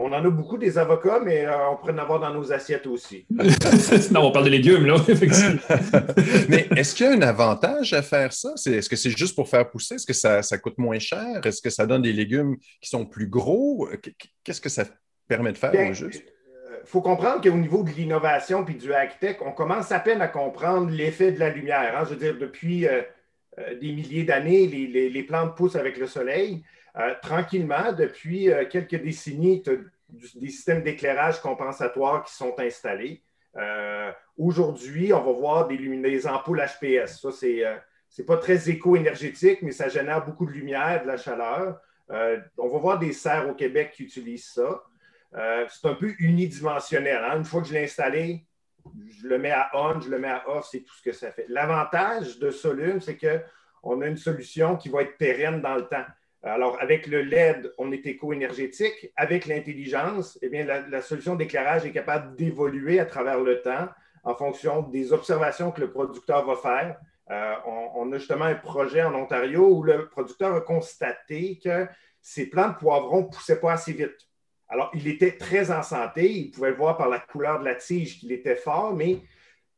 [0.00, 2.86] On en a beaucoup des avocats, mais euh, on pourrait en avoir dans nos assiettes
[2.86, 3.26] aussi.
[4.12, 5.60] non, on parle de légumes, là, effectivement.
[6.48, 8.54] mais est-ce qu'il y a un avantage à faire ça?
[8.66, 9.96] Est-ce que c'est juste pour faire pousser?
[9.96, 11.44] Est-ce que ça, coûte moins cher?
[11.44, 13.88] Est-ce que ça donne des légumes qui sont plus gros?
[14.44, 14.84] Qu'est-ce que ça
[15.26, 16.22] permet de faire au juste?
[16.24, 20.20] Il euh, faut comprendre qu'au niveau de l'innovation puis du high-tech, on commence à peine
[20.20, 21.96] à comprendre l'effet de la lumière.
[21.98, 22.04] Hein.
[22.04, 23.02] Je veux dire, depuis euh,
[23.80, 26.62] des milliers d'années, les plantes poussent avec le soleil.
[26.98, 29.62] Euh, tranquillement, depuis euh, quelques décennies,
[30.08, 33.22] des systèmes d'éclairage compensatoire qui sont installés.
[33.56, 37.20] Euh, Aujourd'hui, on va voir des, ampoules HPS.
[37.20, 37.64] Ça, c'est
[38.18, 41.80] n'est pas très éco-énergétique, mais ça génère beaucoup de lumière, de la chaleur.
[42.08, 44.84] on va voir des serres au Québec qui utilisent ça.
[45.68, 47.22] c'est un peu unidimensionnel.
[47.24, 47.38] Hein.
[47.38, 48.46] Une fois que je l'ai installé,
[49.08, 51.32] je le mets à on, je le mets à off, c'est tout ce que ça
[51.32, 51.46] fait.
[51.48, 56.06] L'avantage de Solum, c'est qu'on a une solution qui va être pérenne dans le temps.
[56.42, 59.10] Alors, avec le LED, on est éco-énergétique.
[59.16, 63.88] Avec l'intelligence, eh bien, la, solution d'éclairage est capable d'évoluer à travers le temps
[64.22, 66.96] en fonction des observations que le producteur va faire.
[67.30, 67.54] Euh,
[67.96, 71.86] on, a justement un projet en Ontario où le producteur a constaté que
[72.22, 74.16] ses plants de poivrons ne poussaient pas assez vite.
[74.68, 76.30] Alors, il était très en santé.
[76.30, 79.22] Il pouvait voir par la couleur de la tige qu'il était fort, mais il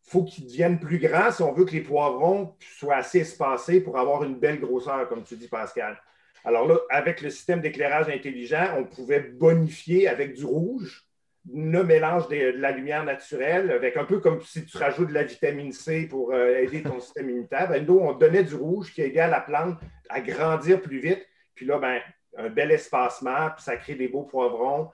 [0.03, 3.99] faut qu'il devienne plus grand si on veut que les poivrons soient assez espacés pour
[3.99, 5.99] avoir une belle grosseur, comme tu dis, Pascal.
[6.45, 11.05] Alors là, avec le système d'éclairage intelligent, on pouvait bonifier avec du rouge
[11.53, 15.23] le mélange de, la lumière naturelle, avec un peu comme si tu rajoutes de la
[15.23, 17.69] vitamine C pour euh, aider ton système immunitaire.
[17.69, 21.27] Ben, nous, on donnait du rouge qui aidait à la plante à grandir plus vite.
[21.55, 22.01] Puis là, ben,
[22.37, 24.91] un bel espacement, puis ça crée des beaux poivrons.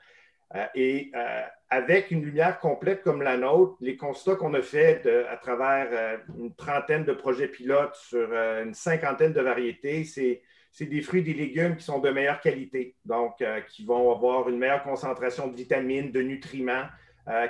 [0.54, 5.04] Euh, et euh, avec une lumière complète comme la nôtre, les constats qu'on a faits
[5.28, 10.42] à travers une trentaine de projets pilotes sur une cinquantaine de variétés, c'est,
[10.84, 14.58] des fruits et des légumes qui sont de meilleure qualité, donc qui vont avoir une
[14.58, 16.84] meilleure concentration de vitamines, de nutriments,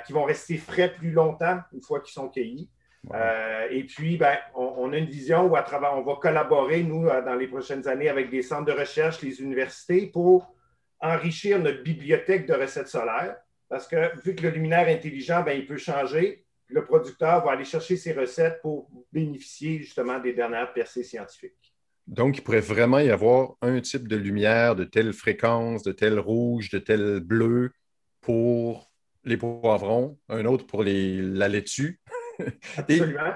[0.05, 2.69] qui vont rester frais plus longtemps une fois qu'ils sont cueillis.
[3.13, 7.07] Euh, et puis, ben, on, a une vision où à travers, on va collaborer, nous,
[7.07, 10.53] euh, dans les prochaines années, avec des centres de recherche, les universités, pour
[10.99, 13.37] enrichir notre bibliothèque de recettes solaires.
[13.69, 17.65] Parce que vu que le luminaire intelligent, ben, il peut changer, le producteur va aller
[17.65, 21.66] chercher ses recettes pour bénéficier justement des dernières percées scientifiques.
[22.07, 26.19] Donc, il pourrait vraiment y avoir un type de lumière de telle fréquence, de tel
[26.19, 27.71] rouge, de tel bleu
[28.21, 28.89] pour
[29.25, 31.99] les poivrons, un autre pour les, la laitue,
[32.77, 33.33] Absolument.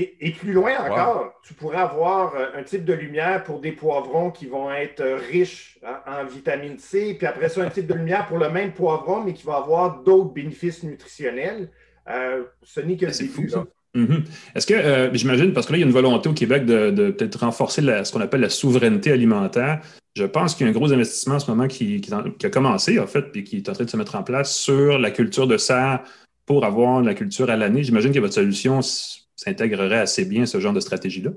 [0.00, 4.30] Et, plus loin encore, tu pourrais avoir euh, un type de lumière pour des poivrons
[4.30, 8.28] qui vont être euh, riches en, vitamine C, puis après ça, un type de lumière
[8.28, 11.68] pour le même poivron, mais qui va avoir d'autres bénéfices nutritionnels.
[12.08, 13.50] Euh, ce n'est que le début.
[13.98, 14.24] Mhm.
[14.54, 17.40] Est-ce que, j'imagine, parce que là, il y a une volonté au Québec de, peut-être
[17.40, 19.80] renforcer ce qu'on appelle la souveraineté alimentaire.
[20.14, 23.06] Je pense qu'il y a un gros investissement en ce moment qui, a commencé, en
[23.06, 25.56] fait, puis qui est en train de se mettre en place sur la culture de
[25.56, 26.02] serre
[26.46, 27.82] pour avoir la culture à l'année.
[27.82, 31.30] J'imagine que votre solution s'intégrerait assez bien ce genre de stratégie-là.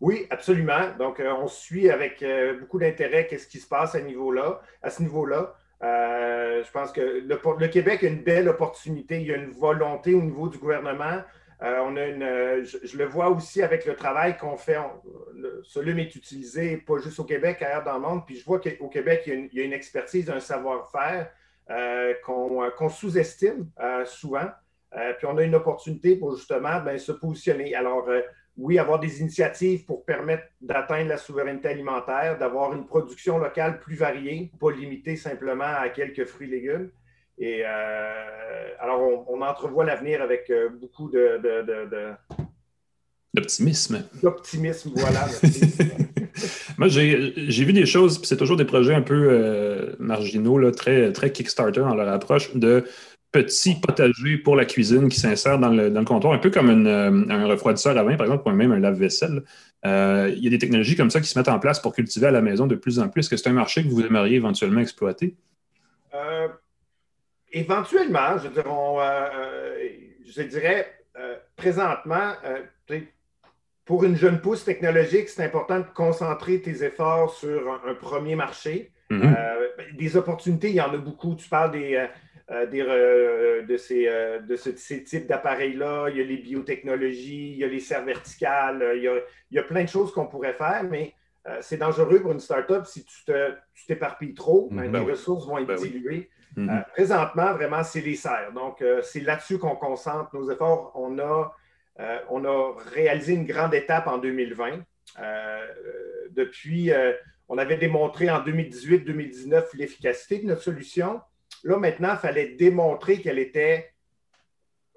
[0.00, 0.90] Oui, absolument.
[0.98, 4.90] Donc, euh, on suit avec euh, beaucoup d'intérêt qu'est-ce qui se passe à, niveau-là, à
[4.90, 5.54] ce niveau-là.
[5.82, 9.20] Euh, je pense que le, Québec a une belle opportunité.
[9.20, 11.22] Il y a une volonté au niveau du gouvernement.
[11.62, 14.76] On a une, je, le vois aussi avec le travail qu'on fait.
[15.62, 18.26] Ce le est utilisé pas juste au Québec, ailleurs dans le monde.
[18.26, 21.30] Puis je vois qu'au Québec, il y, a une, expertise, un savoir-faire
[21.70, 24.48] euh, euh, qu'on sous-estime euh, souvent.
[24.90, 27.74] puis on a une opportunité pour justement ben, se positionner.
[27.76, 28.08] Alors,
[28.56, 33.96] oui, avoir des initiatives pour permettre d'atteindre la souveraineté alimentaire, d'avoir une production locale plus
[33.96, 36.90] variée, pas limitée simplement à quelques fruits et légumes.
[37.44, 41.40] Et alors, on, entrevoit l'avenir avec beaucoup de,
[43.34, 44.04] D'optimisme.
[44.22, 45.26] D'optimisme, voilà.
[46.78, 50.70] Moi, j'ai vu des choses, puis c'est toujours des projets un peu euh, marginaux, là,
[50.70, 52.84] très, très Kickstarter dans leur approche, de
[53.30, 57.46] petits potagers pour la cuisine qui s'insèrent dans le, comptoir, un peu comme euh, un
[57.46, 59.42] refroidisseur à vin, par exemple, ou même un lave-vaisselle.
[59.86, 62.26] Euh, il y a des technologies comme ça qui se mettent en place pour cultiver
[62.26, 63.20] à la maison de plus en plus.
[63.20, 65.34] Est-ce que c'est un marché que vous aimeriez éventuellement exploiter?
[67.52, 68.48] Éventuellement, je
[70.24, 70.92] je dirais
[71.56, 72.32] présentement,
[73.84, 78.90] pour une jeune pousse technologique, c'est important de concentrer tes efforts sur un, premier marché.
[79.10, 79.34] Mhm.
[79.36, 81.34] Euh, des opportunités, il y en a beaucoup.
[81.34, 82.06] Tu parles des, euh,
[82.72, 84.08] euh, de, ces,
[84.48, 86.08] de ces types d'appareils-là.
[86.10, 89.82] Il y a les biotechnologies, il y a les serres verticales, il y a, plein
[89.82, 91.14] de choses qu'on pourrait faire, mais
[91.60, 93.32] c'est dangereux pour une startup si tu
[93.86, 94.68] t'éparpilles trop.
[94.72, 94.92] les mhm.
[94.92, 96.30] ben ressources vont être ben diluées.
[96.54, 96.84] Mhm.
[96.92, 98.52] présentement, vraiment, c'est les serres.
[98.52, 100.92] Donc, c'est là-dessus qu'on concentre nos efforts.
[100.94, 101.52] On a
[102.00, 104.80] euh, on a réalisé une grande étape en 2020.
[105.18, 105.66] Euh,
[106.30, 107.12] depuis, euh,
[107.48, 111.20] on avait démontré en 2018-2019 l'efficacité de notre solution.
[111.64, 113.92] Là, maintenant, il fallait démontrer qu'elle était,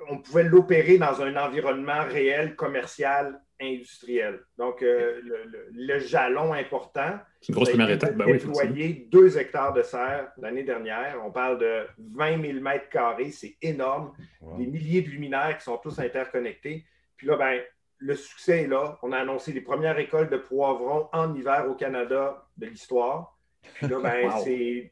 [0.09, 4.39] on pouvait l'opérer dans un environnement réel, commercial, industriel.
[4.57, 8.15] Donc, le, jalon important, c'est une grosse première étape.
[8.15, 11.21] Ben déployer deux hectares de serre l'année dernière.
[11.25, 14.13] On parle de 20 000 mètres carrés, c'est énorme.
[14.57, 16.85] Des milliers de luminaires qui sont tous interconnectés.
[17.17, 17.61] Puis là, ben,
[17.97, 18.97] le succès est là.
[19.01, 23.37] On a annoncé les premières écoles de poivrons en hiver au Canada de l'histoire.
[23.75, 24.91] Puis là, ben, c'est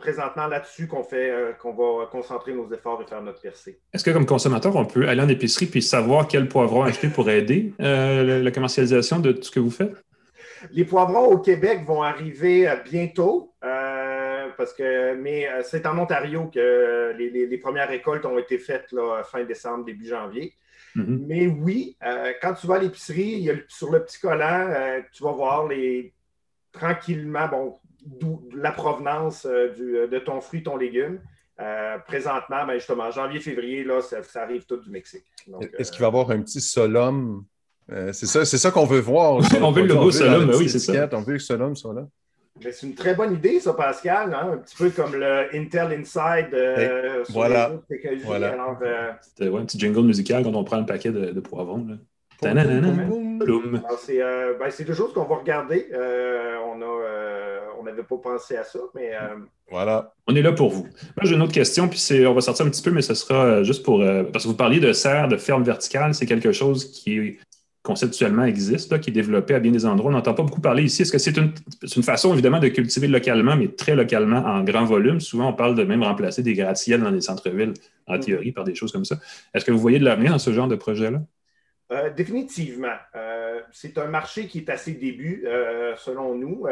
[0.00, 3.78] présentement là-dessus qu'on fait, euh, qu'on va concentrer nos efforts et faire notre percée.
[3.92, 7.30] Est-ce que comme consommateur, on peut aller en épicerie puis savoir quel poivron acheter pour
[7.30, 9.94] aider euh, la commercialisation de tout ce que vous faites?
[10.72, 13.54] Les poivrons au Québec vont arriver bientôt.
[13.60, 19.44] parce que, mais c'est en Ontario que les, premières récoltes ont été faites là, fin
[19.44, 20.54] décembre, début janvier.
[20.96, 21.26] Mm-hmm.
[21.26, 21.96] Mais oui,
[22.42, 24.68] quand tu vas à l'épicerie, sur le petit collant,
[25.12, 26.12] tu vas voir les
[26.72, 27.78] tranquillement, bon,
[28.54, 31.20] la provenance euh, euh, de ton fruit, ton légume.
[31.60, 35.24] Euh, présentement, ben justement, janvier-février, là, ça, arrive tout du Mexique.
[35.78, 37.44] Est-ce qu'il va y avoir un petit solum?
[38.12, 39.42] c'est ça, ça qu'on veut voir.
[39.60, 41.08] on veut le logo solum, ben oui, c'est ça.
[41.12, 42.06] On veut que le solum soit là.
[42.60, 44.32] c'est une très bonne idée, ça, Pascal.
[44.32, 44.52] Hein?
[44.54, 46.56] Un petit peu comme le Intel Inside.
[47.28, 47.72] voilà.
[48.24, 49.18] voilà.
[49.20, 51.84] C'était un petit jingle musical quand on prend le paquet de, de poivrons.
[51.86, 51.96] Là.
[54.70, 55.88] C'est des choses qu'on va regarder.
[55.92, 57.09] on a
[57.80, 59.14] on n'avait pas pensé à ça, mais.
[59.14, 59.36] Euh,
[59.70, 60.14] voilà.
[60.26, 60.82] On est là pour vous.
[60.82, 63.44] Moi, j'ai une autre question, puis on va sortir un petit peu, mais ce sera
[63.44, 64.02] euh, juste pour.
[64.02, 67.38] Euh, parce que vous parliez de serre, de ferme verticale, c'est quelque chose qui
[67.82, 70.10] conceptuellement existe, qui est développé à bien des endroits.
[70.10, 71.02] On n'entend pas beaucoup parler ici.
[71.02, 75.18] Est-ce que c'est une, façon, évidemment, de cultiver localement, mais très localement, en grand volume?
[75.18, 77.72] Souvent, on parle de même remplacer des gratte-ciels dans les centres-villes,
[78.06, 78.20] en mm.
[78.20, 79.16] théorie, par des choses comme ça.
[79.54, 81.22] Est-ce que vous voyez de l'avenir dans ce genre de projet-là?
[82.16, 82.94] définitivement.
[83.72, 85.44] c'est un marché qui est à ses débuts,
[85.96, 86.66] selon nous.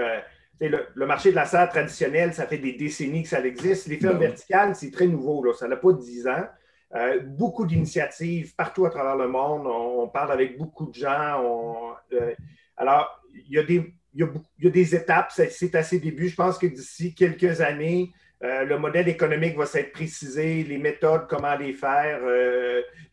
[0.61, 3.87] Le, marché de la serre traditionnelle, ça fait des décennies que ça existe.
[3.87, 5.45] Les fermes ben verticales, c'est très nouveau.
[5.45, 5.53] Là.
[5.53, 6.47] Ça n'a pas 10 ans.
[6.95, 9.67] Euh, beaucoup d'initiatives partout à travers le monde.
[9.67, 11.95] On, parle avec beaucoup de gens.
[12.13, 12.35] Euh,
[12.77, 15.31] alors, il y, a des, il, des étapes.
[15.31, 16.29] C'est à ses débuts.
[16.29, 18.11] Je pense que d'ici quelques années,
[18.43, 22.21] euh, le modèle économique va s'être précisé, les méthodes, comment les faire,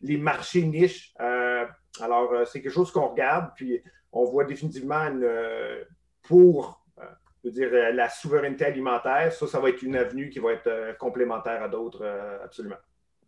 [0.00, 1.14] les marchés niches.
[2.00, 3.50] alors, c'est quelque chose qu'on regarde.
[3.54, 5.28] Puis, on voit définitivement une,
[6.22, 6.85] pour
[7.46, 10.52] je veux dire, euh, la souveraineté alimentaire, ça, ça va être une avenue qui va
[10.52, 12.76] être euh, complémentaire à d'autres, euh, absolument.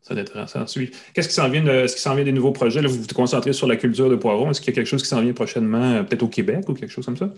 [0.00, 0.64] Ça va être intéressant.
[1.14, 2.80] Qu'est-ce qui s'en vient, ce qui s'en vient des nouveaux projets?
[2.80, 4.50] vous vous concentrez sur la culture de poivrons.
[4.50, 6.90] Est-ce qu'il y a quelque chose qui s'en vient prochainement, peut-être au Québec ou quelque
[6.90, 7.28] chose comme ça?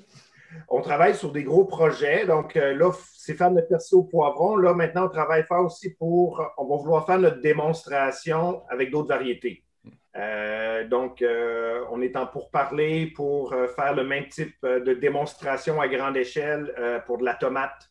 [0.68, 2.26] On travaille sur des gros projets.
[2.26, 4.56] Donc là, c'est faire notre perso au poivron.
[4.56, 6.46] Là, maintenant, on travaille fort aussi pour.
[6.58, 9.64] On va vouloir faire notre démonstration avec d'autres variétés.
[10.16, 15.80] Euh, donc, euh, on est en pourparler pour euh, faire le même type de démonstration
[15.80, 16.74] à grande échelle
[17.06, 17.90] pour de la tomate,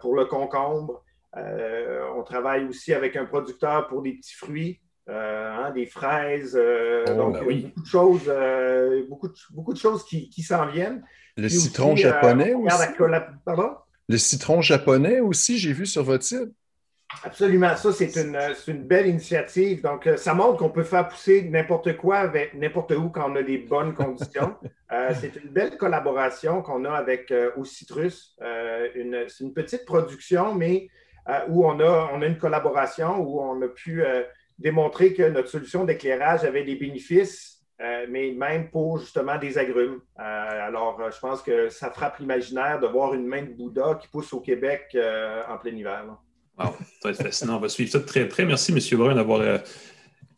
[0.00, 1.02] pour le concombre.
[1.34, 6.56] on travaille aussi avec un producteur pour des petits fruits, hein, des fraises.
[6.56, 7.62] Oh, donc, ben oui.
[7.62, 8.32] beaucoup de choses,
[9.08, 11.04] beaucoup, de, beaucoup de choses qui, qui s'en viennent.
[11.36, 12.76] Le citron japonais aussi?
[13.44, 13.74] Pardon?
[14.08, 16.52] Le citron japonais aussi, j'ai vu sur votre site.
[17.22, 17.76] Absolument.
[17.76, 19.82] Ça, c'est une, une, belle initiative.
[19.82, 23.36] Donc, euh, ça montre qu'on peut faire pousser n'importe quoi avec n'importe où quand on
[23.36, 24.54] a des bonnes conditions.
[24.92, 28.36] Euh, c'est une belle collaboration qu'on a avec euh, au Citrus.
[28.40, 30.88] c'est une petite production, mais
[31.48, 34.04] où on a, on a une collaboration où on a pu
[34.58, 37.62] démontrer que notre solution d'éclairage avait des bénéfices,
[38.10, 40.02] mais même pour justement des agrumes.
[40.16, 44.34] alors, je pense que ça frappe l'imaginaire de voir une main de Bouddha qui pousse
[44.34, 44.94] au Québec
[45.48, 46.04] en plein hiver.
[46.58, 47.56] Wow, ça va être fascinant.
[47.56, 48.44] On va suivre ça de très près.
[48.44, 48.98] Merci, M.
[48.98, 49.58] Brun, d'avoir euh,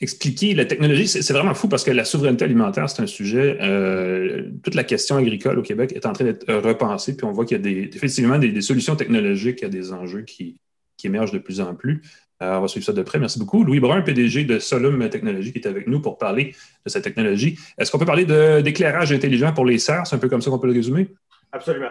[0.00, 1.06] expliqué la technologie.
[1.06, 3.58] C'est vraiment fou parce que la souveraineté alimentaire, c'est un sujet.
[3.60, 7.16] Euh, toute la question agricole au Québec est en train d'être repensée.
[7.16, 10.60] Puis on voit qu'il y a effectivement des, solutions technologiques à des enjeux qui,
[11.04, 12.02] émergent de plus en plus.
[12.42, 13.18] Euh, on va suivre ça de près.
[13.18, 13.62] Merci beaucoup.
[13.62, 17.56] Louis Brun, PDG de Solum Technologies, qui est avec nous pour parler de cette technologie.
[17.78, 18.24] Est-ce qu'on peut parler
[18.62, 20.06] d'éclairage intelligent pour les serres?
[20.06, 21.08] C'est un peu comme ça qu'on peut le résumer?
[21.52, 21.90] Absolument.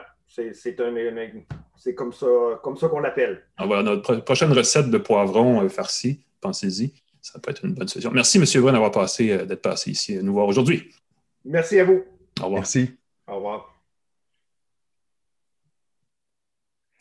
[1.78, 2.28] C'est comme ça
[2.64, 3.44] comme ça qu'on l'appelle.
[3.58, 7.88] Ah, voilà, notre prochaine recette de poivron euh, farci, pensez-y, ça peut être une bonne
[7.88, 8.12] solution.
[8.12, 8.62] Merci, M.
[8.62, 10.92] Brun, d'avoir passé, euh, d'être passé ici nous voir aujourd'hui.
[11.44, 12.04] Merci à vous.
[12.42, 12.62] Au revoir.
[12.62, 12.92] Merci.
[13.28, 13.72] Au revoir.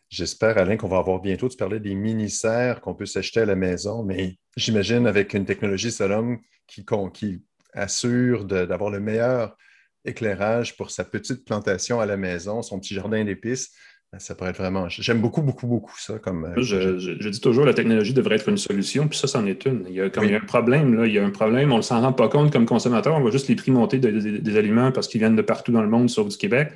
[0.08, 1.48] J'espère, Alain, qu'on va avoir bientôt.
[1.48, 5.90] Tu parlais des mini-serres qu'on peut s'acheter à la maison, mais j'imagine avec une technologie
[5.90, 7.42] Salom qui, qui
[7.72, 9.56] assure d'avoir le meilleur
[10.04, 13.72] éclairage pour sa petite plantation à la maison, son petit jardin d'épices.
[14.12, 14.88] Ben, ça pourrait être vraiment.
[14.88, 16.18] J'aime beaucoup, beaucoup, beaucoup ça.
[16.18, 19.64] Comme, euh, je, dis toujours la technologie devrait être une solution, puis ça, c'en est
[19.64, 19.86] une.
[19.88, 21.72] Il y a, comme il y a un problème, là, il y a un problème,
[21.72, 24.56] on ne s'en rend pas compte comme consommateur, on voit juste les prix monter des
[24.56, 26.72] aliments parce qu'ils viennent de partout dans le monde, sauf du Québec.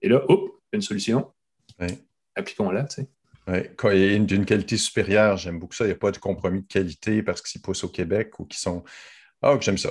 [0.00, 1.30] Et là, hop, une solution.
[2.34, 3.08] Appliquons-la, tu sais.
[3.48, 5.84] Oui, quand il y a d'une qualité supérieure, j'aime beaucoup ça.
[5.84, 8.58] Il n'y a pas de compromis de qualité parce qu'ils poussent au Québec ou qui
[8.58, 8.84] sont.
[9.42, 9.90] Ah, j'aime ça.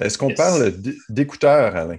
[0.00, 0.72] Est-ce qu'on parle
[1.08, 1.98] d'écouteurs, Alain?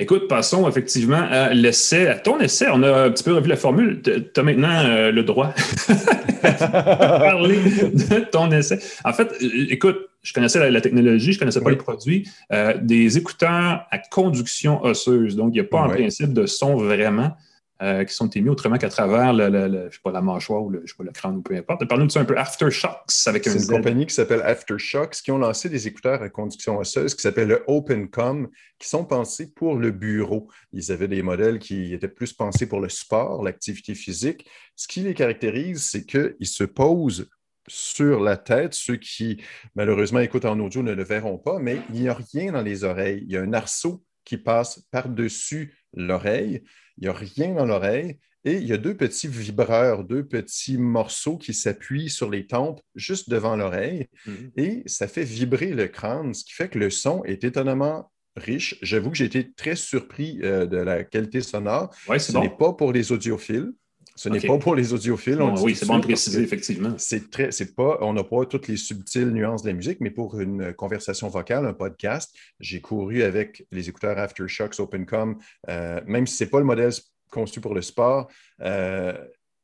[0.00, 2.66] Écoute, passons effectivement à l'essai, à ton essai.
[2.72, 4.00] On a un petit peu revu la formule.
[4.00, 5.52] Tu as maintenant euh, le droit
[5.88, 6.44] de
[7.18, 8.78] parler de ton essai.
[9.04, 12.28] En fait, euh, écoute, je connaissais la, technologie, je ne connaissais pas les produits.
[12.52, 15.34] Euh, des écouteurs à conduction osseuse.
[15.34, 17.36] Donc, il n'y a pas un principe de son vraiment.
[17.80, 20.96] Euh, qui sont émis autrement qu'à travers le, pas, la mâchoire ou le, je sais
[20.96, 21.86] pas, le crâne ou peu importe.
[21.86, 22.36] Parle-nous de ça un peu.
[22.36, 27.14] Aftershocks avec une compagnie qui s'appelle Aftershocks qui ont lancé des écouteurs à conduction osseuse
[27.14, 30.48] qui s'appellent le OpenCom, qui sont pensés pour le bureau.
[30.72, 34.48] Ils avaient des modèles qui étaient plus pensés pour le sport, l'activité physique.
[34.74, 37.28] Ce qui les caractérise, c'est qu'ils se posent
[37.68, 38.74] sur la tête.
[38.74, 39.40] Ceux qui,
[39.74, 42.84] malheureusement, écoutent en audio ne le verront pas, mais il n'y a rien dans les
[42.84, 43.22] oreilles.
[43.26, 46.62] Il y a un arceau qui passe par-dessus l'oreille.
[46.98, 48.18] Il n'y a rien dans l'oreille.
[48.44, 52.80] Et il y a deux petits vibreurs, deux petits morceaux qui s'appuient sur les tempes
[52.94, 54.06] juste devant l'oreille.
[54.26, 54.52] Mhm.
[54.56, 58.78] Et ça fait vibrer le crâne, ce qui fait que le son est étonnamment riche.
[58.80, 61.92] J'avoue que j'ai été très surpris euh, de la qualité sonore.
[62.18, 63.72] Ce n'est pas pour les audiophiles.
[64.16, 65.40] Ce n'est pas pour les audiophiles.
[65.62, 66.94] oui, c'est bon de préciser, effectivement.
[66.98, 70.10] C'est très, c'est pas, on n'a pas toutes les subtiles nuances de la musique, mais
[70.10, 76.26] pour une conversation vocale, un podcast, j'ai couru avec les écouteurs Aftershocks OpenCom, euh, même
[76.26, 76.92] si ce n'est pas le modèle
[77.30, 78.28] conçu pour le sport.
[78.62, 79.12] Euh,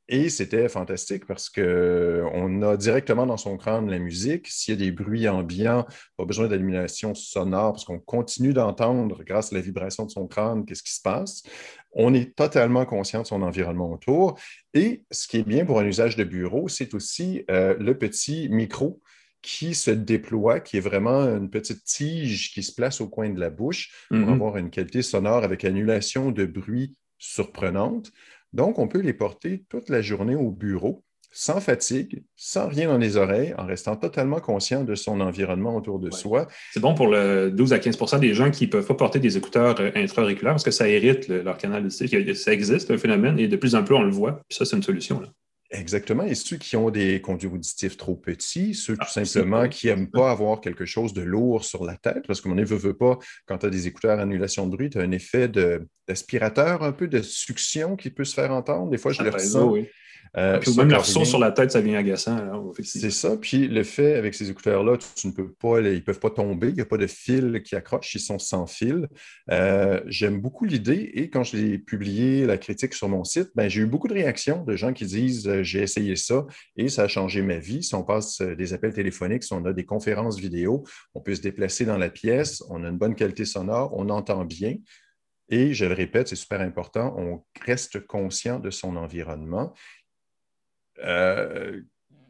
[0.08, 4.48] et c'était fantastique parce qu'on a directement dans son crâne la musique.
[4.48, 5.86] S'il y a des bruits ambiants,
[6.18, 10.66] pas besoin d'illumination sonore parce qu'on continue d'entendre, grâce à la vibration de son crâne,
[10.66, 11.42] qu'est-ce qui se passe.
[11.92, 14.38] On est totalement conscient de son environnement autour.
[14.74, 18.48] Et ce qui est bien pour un usage de bureau, c'est aussi euh, le petit
[18.50, 19.00] micro
[19.40, 23.40] qui se déploie, qui est vraiment une petite tige qui se place au coin de
[23.40, 24.32] la bouche pour mm-hmm.
[24.32, 28.10] avoir une qualité sonore avec annulation de bruit surprenante.
[28.54, 32.98] Donc, on peut les porter toute la journée au bureau, sans fatigue, sans rien dans
[32.98, 36.46] les oreilles, en restant totalement conscient de son environnement autour de soi.
[36.72, 39.36] C'est bon pour le 12 à 15% des gens qui ne peuvent pas porter des
[39.36, 43.48] écouteurs euh, intra-auriculaires parce que ça irrite leur canal de Ça existe, un phénomène, et
[43.48, 44.40] de plus en plus, on le voit.
[44.48, 45.20] Puis ça, c'est une solution.
[45.20, 45.26] Là.
[45.74, 46.22] Exactement.
[46.22, 50.10] Et ceux qui ont des conduits auditifs trop petits, ceux tout ah, simplement qui n'aiment
[50.10, 53.18] pas avoir quelque chose de lourd sur la tête, parce que mon ne veut, pas,
[53.46, 57.08] quand tu as des écouteurs annulation de bruit, tu as un effet d'aspirateur, un peu
[57.08, 58.90] de succion qui peut se faire entendre.
[58.90, 59.74] Des fois, je le ressens.
[60.36, 62.72] Euh, même leur son sur la tête, ça devient agaçant.
[62.82, 63.36] C'est ça.
[63.36, 66.68] Puis le fait avec ces écouteurs-là, tu ne peux pas, ils ne peuvent pas tomber.
[66.68, 68.14] Il n'y a pas de fil qui accroche.
[68.14, 69.08] Ils sont sans fil.
[69.50, 71.10] Euh, j'aime beaucoup l'idée.
[71.14, 74.64] Et quand j'ai publié la critique sur mon site, ben, j'ai eu beaucoup de réactions
[74.64, 77.82] de gens qui disent euh, j'ai essayé ça et ça a changé ma vie.
[77.82, 81.42] Si on passe des appels téléphoniques, si on a des conférences vidéo, on peut se
[81.42, 84.76] déplacer dans la pièce, on a une bonne qualité sonore, on entend bien.
[85.50, 89.74] Et je le répète, c'est super important, on reste conscient de son environnement.
[91.02, 91.80] Euh,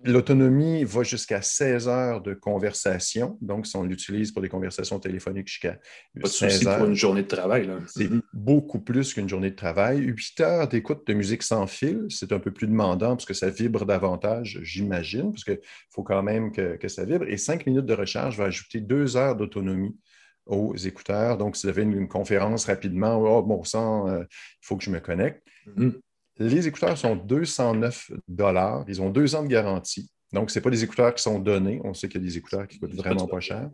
[0.05, 3.39] l'autonomie va jusqu'à 16 heures de conversation.
[3.41, 5.79] Donc, si on l'utilise pour des conversations téléphoniques jusqu'à
[6.23, 6.79] 16 heures.
[6.79, 7.71] pour une journée de travail.
[7.87, 10.01] C'est beaucoup plus qu'une journée de travail.
[10.01, 13.49] 8 heures d'écoute de musique sans fil, c'est un peu plus demandant parce que ça
[13.49, 17.27] vibre davantage, j'imagine, parce qu'il faut quand même que, que, ça vibre.
[17.27, 19.97] Et 5 minutes de recharge va ajouter 2 heures d'autonomie
[20.47, 21.39] aux écouteurs.
[21.39, 24.91] Donc, si vous avez une, conférence rapidement, oh, bon sang, euh, il faut que je
[24.91, 25.43] me connecte.
[25.67, 25.93] Mm-hmm.
[26.39, 28.11] Les écouteurs sont 209
[28.89, 30.11] Ils ont deux ans de garantie.
[30.33, 31.81] Donc, ce pas des écouteurs qui sont donnés.
[31.85, 33.71] On sait qu'il y a des écouteurs qui coûtent vraiment pas cher.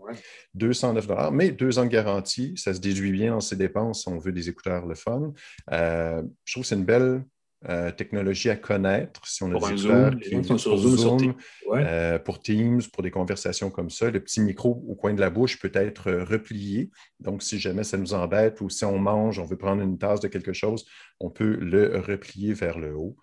[0.55, 2.53] 209 mais deux ans de garantie.
[2.57, 5.33] Ça se déduit bien dans ses dépenses si on veut des écouteurs le fun.
[5.73, 7.25] Euh, je trouve que c'est une belle
[7.69, 9.27] euh, technologie à connaître.
[9.27, 10.19] Si on a des Zoom,
[10.57, 11.35] Zoom,
[11.75, 15.29] euh, pour Teams, pour des conversations comme ça, le petit micro au coin de la
[15.29, 16.91] bouche peut être euh, replié.
[17.19, 20.21] Donc, si jamais ça nous embête ou si on mange, on veut prendre une tasse
[20.21, 20.87] de quelque chose,
[21.21, 23.19] on peut le replier vers le haut.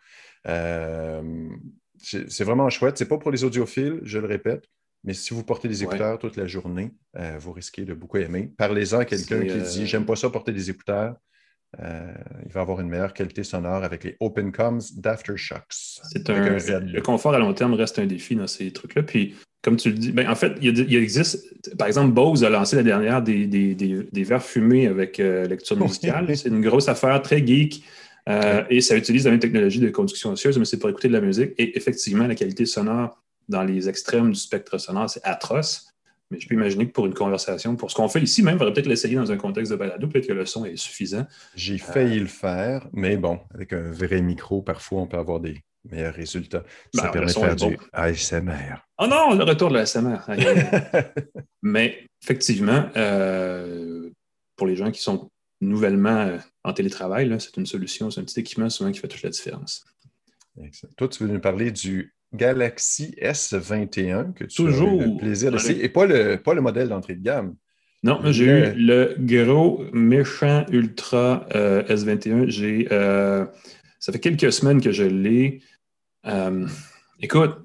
[0.46, 3.00] c'est vraiment chouette.
[3.00, 4.66] Ce n'est pas pour les audiophiles, je le répète.
[5.04, 6.94] Mais si vous portez des écouteurs toute la journée,
[7.40, 8.54] vous risquez de beaucoup aimer.
[8.56, 11.16] Parlez-en à quelqu'un qui dit J'aime pas ça porter des écouteurs.
[11.82, 12.14] Euh,
[12.46, 15.66] il va avoir une meilleure qualité sonore avec les Open Coms d'Aftershocks.
[15.70, 19.04] C'est un, le confort à long terme reste un défi dans ces trucs-là.
[19.04, 22.78] Puis, comme tu le dis, ben, en fait, il, existe, par exemple, Bose a lancé
[22.78, 26.36] la dernière des, des, verres fumés avec euh, lecture musicale.
[26.38, 27.84] c'est une grosse affaire, très geek.
[28.30, 31.14] Euh, et ça utilise la même technologie de conduction osseuse, mais c'est pour écouter de
[31.14, 31.52] la musique.
[31.58, 35.88] Et effectivement, la qualité sonore dans les extrêmes du spectre sonore, c'est atroce.
[36.30, 38.66] Mais je peux imaginer que pour une conversation, pour ce qu'on fait ici, même, on
[38.66, 41.26] va peut-être l'essayer dans un contexte de balado, peut-être que le son est suffisant.
[41.56, 45.64] J'ai failli le faire, mais bon, avec un vrai micro, parfois, on peut avoir des
[45.90, 46.64] meilleurs résultats.
[46.94, 48.76] Ça ben, permet de faire du ASMR.
[49.00, 50.18] Oh non, le retour de l'ASMR.
[51.62, 54.10] mais effectivement, euh,
[54.56, 55.30] pour les gens qui sont
[55.62, 59.24] nouvellement euh, en télétravail, c'est une solution, c'est un petit équipement souvent qui fait toute
[59.24, 59.86] la différence.
[60.96, 65.02] Toi, tu veux nous parler du Galaxy S21 que tu Toujours.
[65.02, 65.84] as eu le plaisir d'essayer.
[65.84, 67.56] Et pas le, pas le modèle d'entrée de gamme.
[68.04, 72.48] Non, j'ai eu le gros méchant Ultra euh, S21.
[72.48, 73.46] J'ai, euh,
[74.00, 75.62] ça fait quelques semaines que je l'ai.
[76.26, 76.68] Euh,
[77.20, 77.58] écoute,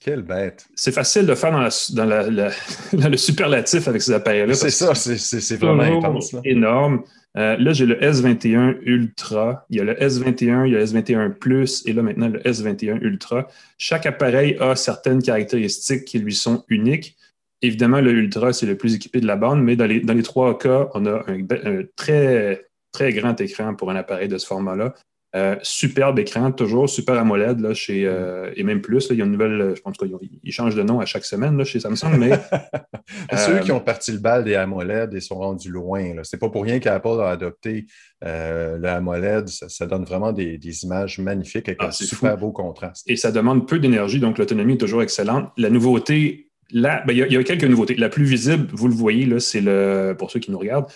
[0.00, 0.66] Quelle bête.
[0.74, 1.62] C'est facile de faire dans,
[3.10, 4.54] le superlatif avec ces appareils-là.
[4.54, 6.34] C'est ça, c'est vraiment intense.
[6.44, 7.04] Énorme.
[7.36, 10.84] Euh, là, j'ai le S21 Ultra, il y a le S21, il y a le
[10.84, 13.46] S21 Plus et là maintenant le S21 Ultra.
[13.76, 17.16] Chaque appareil a certaines caractéristiques qui lui sont uniques.
[17.60, 20.88] Évidemment, le Ultra, c'est le plus équipé de la bande, mais dans les, trois cas,
[20.94, 24.94] on a un, un très, très grand écran pour un appareil de ce format-là.
[25.36, 29.08] Euh, superbe écran, toujours super AMOLED là, chez, euh, et même plus.
[29.10, 31.64] il y a une nouvelle, je pense qu'ils changent de nom à chaque semaine là,
[31.64, 32.16] chez Samsung.
[32.18, 32.30] Mais,
[33.36, 36.14] Ceux euh, qui ont parti le bal des AMOLED et sont rendus loin.
[36.22, 37.86] Ce n'est pas pour rien qu'Apple a adopté
[38.22, 39.48] le AMOLED.
[39.48, 43.04] Ça, donne vraiment des, images magnifiques avec ah, un super beau contraste.
[43.06, 45.50] Et ça demande peu d'énergie, donc l'autonomie est toujours excellente.
[45.58, 47.94] La nouveauté, là, ben, il, y a, quelques nouveautés.
[47.96, 50.86] La plus visible, vous le voyez, c'est le, pour ceux qui nous regardent,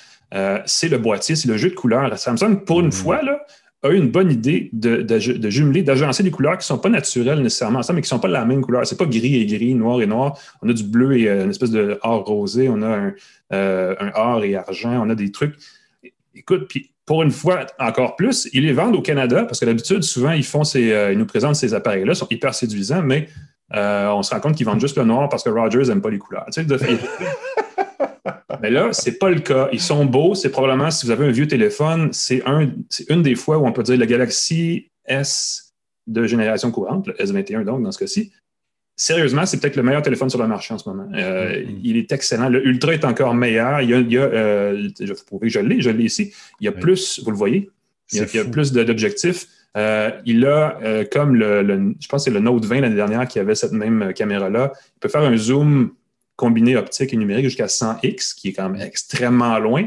[0.64, 2.16] c'est le boîtier, c'est le jeu de couleurs.
[2.18, 2.92] Samsung, pour une mm.
[2.92, 3.44] fois, là,
[3.82, 5.18] a eu une bonne idée de,
[5.48, 8.28] jumeler, d'agencer des couleurs qui ne sont pas naturelles nécessairement mais qui ne sont pas
[8.28, 8.86] la même couleur.
[8.86, 10.38] Ce n'est pas gris et gris, noir et noir.
[10.62, 13.14] On a du bleu et euh, une espèce de or rosé, on a un,
[13.52, 15.56] euh, un, or et argent, on a des trucs.
[16.34, 20.02] Écoute, puis pour une fois, encore plus, ils les vendent au Canada, parce que d'habitude,
[20.04, 23.28] souvent, ils font ces, euh, ils nous présentent ces appareils-là, sont hyper séduisants, mais
[23.72, 26.18] on se rend compte qu'ils vendent juste le noir parce que Rogers n'aime pas les
[26.18, 26.44] couleurs.
[28.62, 29.68] Mais là, ce n'est pas le cas.
[29.72, 30.34] Ils sont beaux.
[30.34, 32.70] C'est probablement, si vous avez un vieux téléphone, c'est un,
[33.08, 35.74] une des fois où on peut dire le Galaxy S
[36.06, 38.32] de génération courante, le S21 donc, dans ce cas-ci.
[38.96, 41.08] Sérieusement, c'est peut-être le meilleur téléphone sur le marché en ce moment.
[41.14, 41.80] Euh, mm-hmm.
[41.82, 42.50] Il est excellent.
[42.50, 43.80] Le Ultra est encore meilleur.
[43.80, 46.34] Il y a, euh, je vous prouver que je l'ai, je l'ai ici.
[46.60, 47.70] Il y a plus, vous le voyez,
[48.12, 49.46] il y a, plus d'objectifs.
[49.76, 53.38] Euh, il a, comme le, je pense que c'est le Note 20 l'année dernière qui
[53.38, 55.92] avait cette même caméra-là, il peut faire un zoom
[56.40, 59.84] combiné optique et numérique jusqu'à 100x, qui est quand même extrêmement loin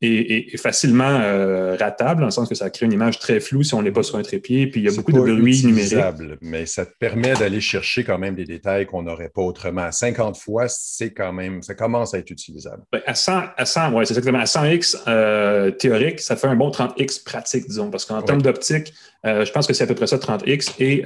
[0.00, 3.74] et, facilement euh, ratable, dans le sens que ça crée une image très floue si
[3.74, 5.98] on n'est pas sur un trépied, puis il y a beaucoup de bruit numérique.
[6.40, 9.90] Mais ça te permet d'aller chercher quand même des détails qu'on n'aurait pas autrement.
[9.90, 12.82] 50 fois, c'est quand même, ça commence à être utilisable.
[12.92, 14.38] Ben, à 100, à 100 ouais, c'est exactement.
[14.38, 18.92] À 100x euh, théorique, ça fait un bon 30x pratique, disons, parce qu'en termes d'optique,
[19.26, 21.02] euh, je pense que c'est à peu près ça, 30x, et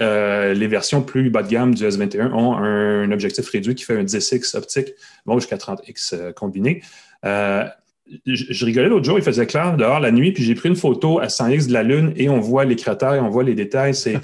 [0.54, 4.04] les versions plus bas de gamme du S21 ont un, objectif réduit qui fait un
[4.04, 4.88] 10x optique,
[5.24, 6.82] bon jusqu'à 30x combiné
[8.26, 11.18] je, rigolais l'autre jour, il faisait clair dehors la nuit, puis j'ai pris une photo
[11.18, 13.94] à 100x de la Lune et on voit les cratères, on voit les détails.
[13.94, 14.20] C'est,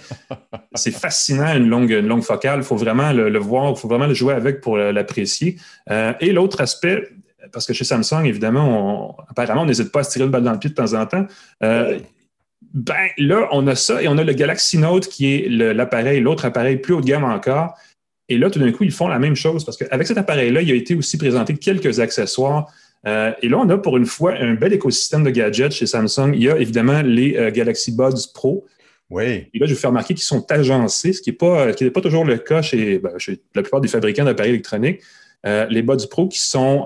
[0.91, 2.61] fascinant, une longue, longue focale.
[2.61, 5.57] Il faut vraiment le, voir, il faut vraiment le jouer avec pour l'apprécier.
[5.91, 7.09] Euh, et l'autre aspect,
[7.53, 10.45] parce que chez Samsung, évidemment, on, apparemment, on n'hésite pas à se tirer une balle
[10.45, 11.27] dans le pied de temps en temps.
[11.63, 11.99] Euh,
[12.75, 16.45] ben là, on a ça et on a le Galaxy Note qui est l'appareil, l'autre
[16.45, 17.75] appareil plus haut de gamme encore.
[18.29, 20.71] Et là, tout d'un coup, ils font la même chose parce qu'avec cet appareil-là, il
[20.71, 22.71] a été aussi présenté quelques accessoires
[23.07, 26.33] euh, et là, on a pour une fois un bel écosystème de gadgets chez Samsung.
[26.35, 28.67] Il y a évidemment les euh, Galaxy Buds Pro.
[29.11, 29.47] Oui.
[29.55, 32.25] Et là, je vais faire remarquer qu'ils sont agencés, ce qui n'est pas, pas toujours
[32.25, 33.13] le cas chez, ben,
[33.55, 35.01] la plupart des fabricants d'appareils électroniques.
[35.47, 36.85] Euh, les Buds Pro qui sont,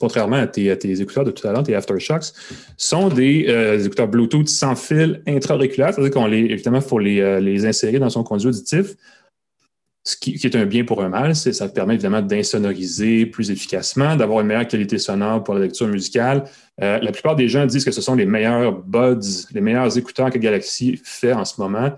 [0.00, 2.32] contrairement à tes, écouteurs de tout à l'heure, tes Aftershocks,
[2.76, 7.66] sont des écouteurs Bluetooth sans fil intra-auriculaire, c'est-à-dire qu'on les, évidemment, il faut les, les,
[7.66, 8.96] insérer dans son conduit auditif
[10.08, 14.16] ce qui, est un bien pour un mal, c'est ça permet évidemment d'insonoriser plus efficacement,
[14.16, 16.44] d'avoir une meilleure qualité sonore pour la lecture musicale.
[16.80, 19.20] Euh, la plupart des gens disent que ce sont les meilleurs buds,
[19.52, 21.92] les meilleurs écouteurs que Galaxy fait en ce moment.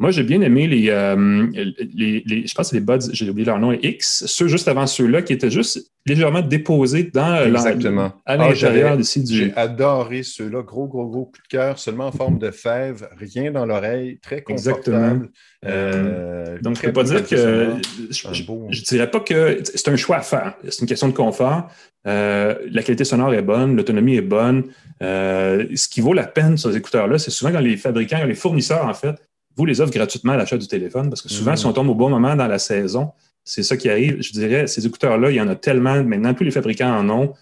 [0.00, 1.46] Moi, j'ai bien aimé les, euh,
[1.94, 5.20] les, je pense que les Buds, j'ai oublié leur nom, X, ceux juste avant ceux-là,
[5.20, 8.06] qui étaient juste légèrement déposés dans Exactement.
[8.06, 9.36] à ah, l'intérieur d'ici du.
[9.36, 13.50] J'ai adoré ceux-là, gros, gros, gros coup de cœur, seulement en forme de fève, rien
[13.50, 14.78] dans l'oreille, très confortable.
[14.86, 15.28] Exactement.
[15.66, 17.74] Euh, donc, je ne peux pas dire que.
[18.10, 20.54] Je ne dirais pas que c'est un choix à faire.
[20.66, 21.68] C'est une question de confort.
[22.06, 24.64] Euh, la qualité sonore est bonne, l'autonomie est bonne.
[25.02, 28.86] ce qui vaut la peine sur ces écouteurs-là, c'est souvent quand les fabricants, les fournisseurs,
[28.86, 29.16] en fait,
[29.60, 31.94] vous les offrent gratuitement à l'achat du téléphone parce que souvent, si on tombe au
[31.94, 33.12] bon moment dans la saison,
[33.44, 34.22] c'est ça qui arrive.
[34.22, 36.02] Je dirais, ces écouteurs-là, il y en a tellement.
[36.02, 37.34] Maintenant, tous les fabricants en ont.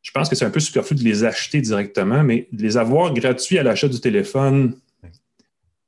[0.00, 3.12] Je pense que c'est un peu superflu de les acheter directement, mais de les avoir
[3.12, 4.74] gratuits à l'achat du téléphone,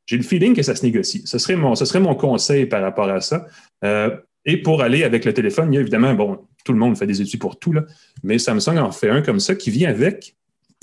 [0.05, 1.23] j'ai le feeling que ça se négocie.
[1.25, 3.47] Ce serait mon, ce serait mon conseil par rapport à ça.
[3.85, 4.11] Euh,
[4.45, 7.07] et pour aller avec le téléphone, il y a évidemment, bon, tout le monde fait
[7.07, 7.85] des études pour tout, là,
[8.23, 10.37] mais Samsung en fait un comme ça qui vient avec,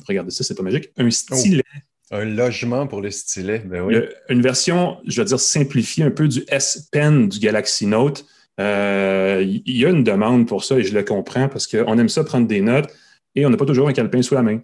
[0.08, 1.64] regardez ça, c'est pas magique, un stylet.
[2.12, 3.96] Un logement pour le stylet, ben oui.
[4.30, 8.26] une version, je veux dire, simplifiée un peu du S Pen du Galaxy Note.
[8.60, 12.10] Euh, il y a une demande pour ça et je le comprends parce qu'on aime
[12.10, 12.90] ça prendre des notes
[13.36, 14.60] et on n'a pas toujours un calepin sous la main.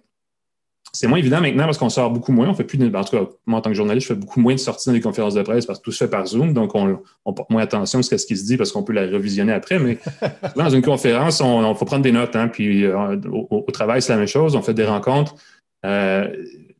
[0.92, 2.48] C'est moins évident maintenant parce qu'on sort beaucoup moins.
[2.48, 4.54] On fait plus, en tout cas, moi en tant que journaliste, je fais beaucoup moins
[4.54, 6.74] de sorties dans les conférences de presse parce que tout se fait par Zoom, donc
[6.74, 6.98] on,
[7.32, 9.78] porte moins attention à ce qui se dit parce qu'on peut la revisionner après.
[9.78, 9.98] Mais
[10.56, 12.36] dans une conférence, on, faut prendre des notes.
[12.36, 14.54] Hein, puis euh, au, travail, c'est la même chose.
[14.54, 15.34] On fait des rencontres.
[15.84, 16.28] Euh,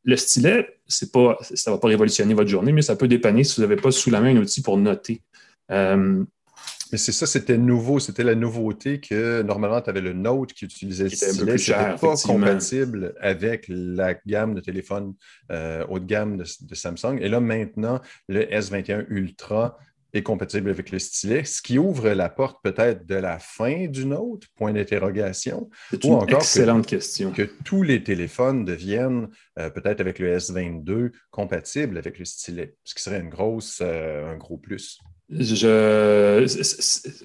[0.04, 3.44] le stylet, c'est pas, ça ne va pas révolutionner votre journée, mais ça peut dépanner
[3.44, 5.22] si vous n'avez pas sous la main un outil pour noter.
[5.70, 7.98] mais c'est ça, c'était nouveau.
[7.98, 11.58] C'était la nouveauté que normalement, tu avais le Note qui utilisait le stylet.
[11.58, 15.14] C'était pas compatible avec la gamme de téléphones
[15.50, 17.18] haut de gamme de, de, Samsung.
[17.20, 19.78] Et là, maintenant, le S21 Ultra
[20.14, 24.06] est compatible avec le stylet, ce qui ouvre la porte peut-être de la fin du
[24.06, 25.68] Note, point d'interrogation.
[25.90, 27.32] C'est une excellente question.
[27.32, 32.94] Que tous les téléphones deviennent euh, peut-être avec le S22 compatibles avec le stylet, ce
[32.94, 35.00] qui serait une grosse, euh, un gros plus.
[35.30, 36.44] Je,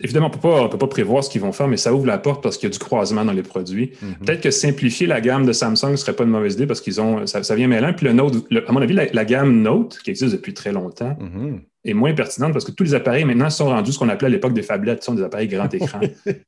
[0.01, 2.41] évidemment, on ne peut pas prévoir ce qu'ils vont faire, mais ça ouvre la porte
[2.41, 3.91] parce qu'il y a du croisement dans les produits.
[3.91, 4.25] Mm-hmm.
[4.25, 7.01] Peut-être que simplifier la gamme de Samsung ne serait pas une mauvaise idée parce qu'ils
[7.01, 7.93] ont ça, vient mêlant.
[7.93, 11.59] Puis le Note, à mon avis, la, gamme Note, qui existe depuis très longtemps, mm-hmm
[11.85, 14.31] est moins pertinente parce que tous les appareils maintenant sont rendus ce qu'on appelait à
[14.31, 15.99] l'époque des phablettes, sont des appareils grand écran.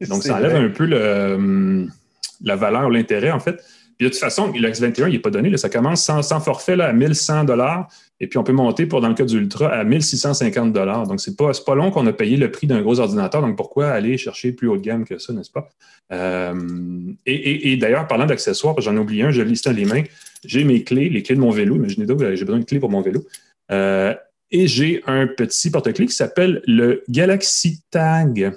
[0.07, 1.91] Donc, ça enlève un peu le, hum,
[2.43, 3.63] la valeur, l'intérêt, en fait.
[4.01, 5.55] De toute façon, le X21, il n'est pas donné.
[5.57, 7.45] ça commence sans, forfait là, à 1100
[8.19, 11.35] et puis on peut monter pour, dans le cas du Ultra, à 1650 Donc, c'est
[11.35, 13.41] pas, pas long qu'on a payé le prix d'un gros ordinateur.
[13.41, 15.69] Donc, pourquoi aller chercher plus haut de gamme que ça, n'est-ce pas?
[16.11, 16.53] Euh,
[17.27, 20.03] et, d'ailleurs, parlant d'accessoires, j'en ai oublié un, je lis ça les mains.
[20.45, 21.75] J'ai mes clés, les clés de mon vélo.
[21.75, 23.23] Imaginez donc, j'ai besoin de clés pour mon vélo.
[23.71, 24.15] Euh,
[24.49, 28.53] et j'ai un petit porte-clés qui s'appelle le Galaxy Tag.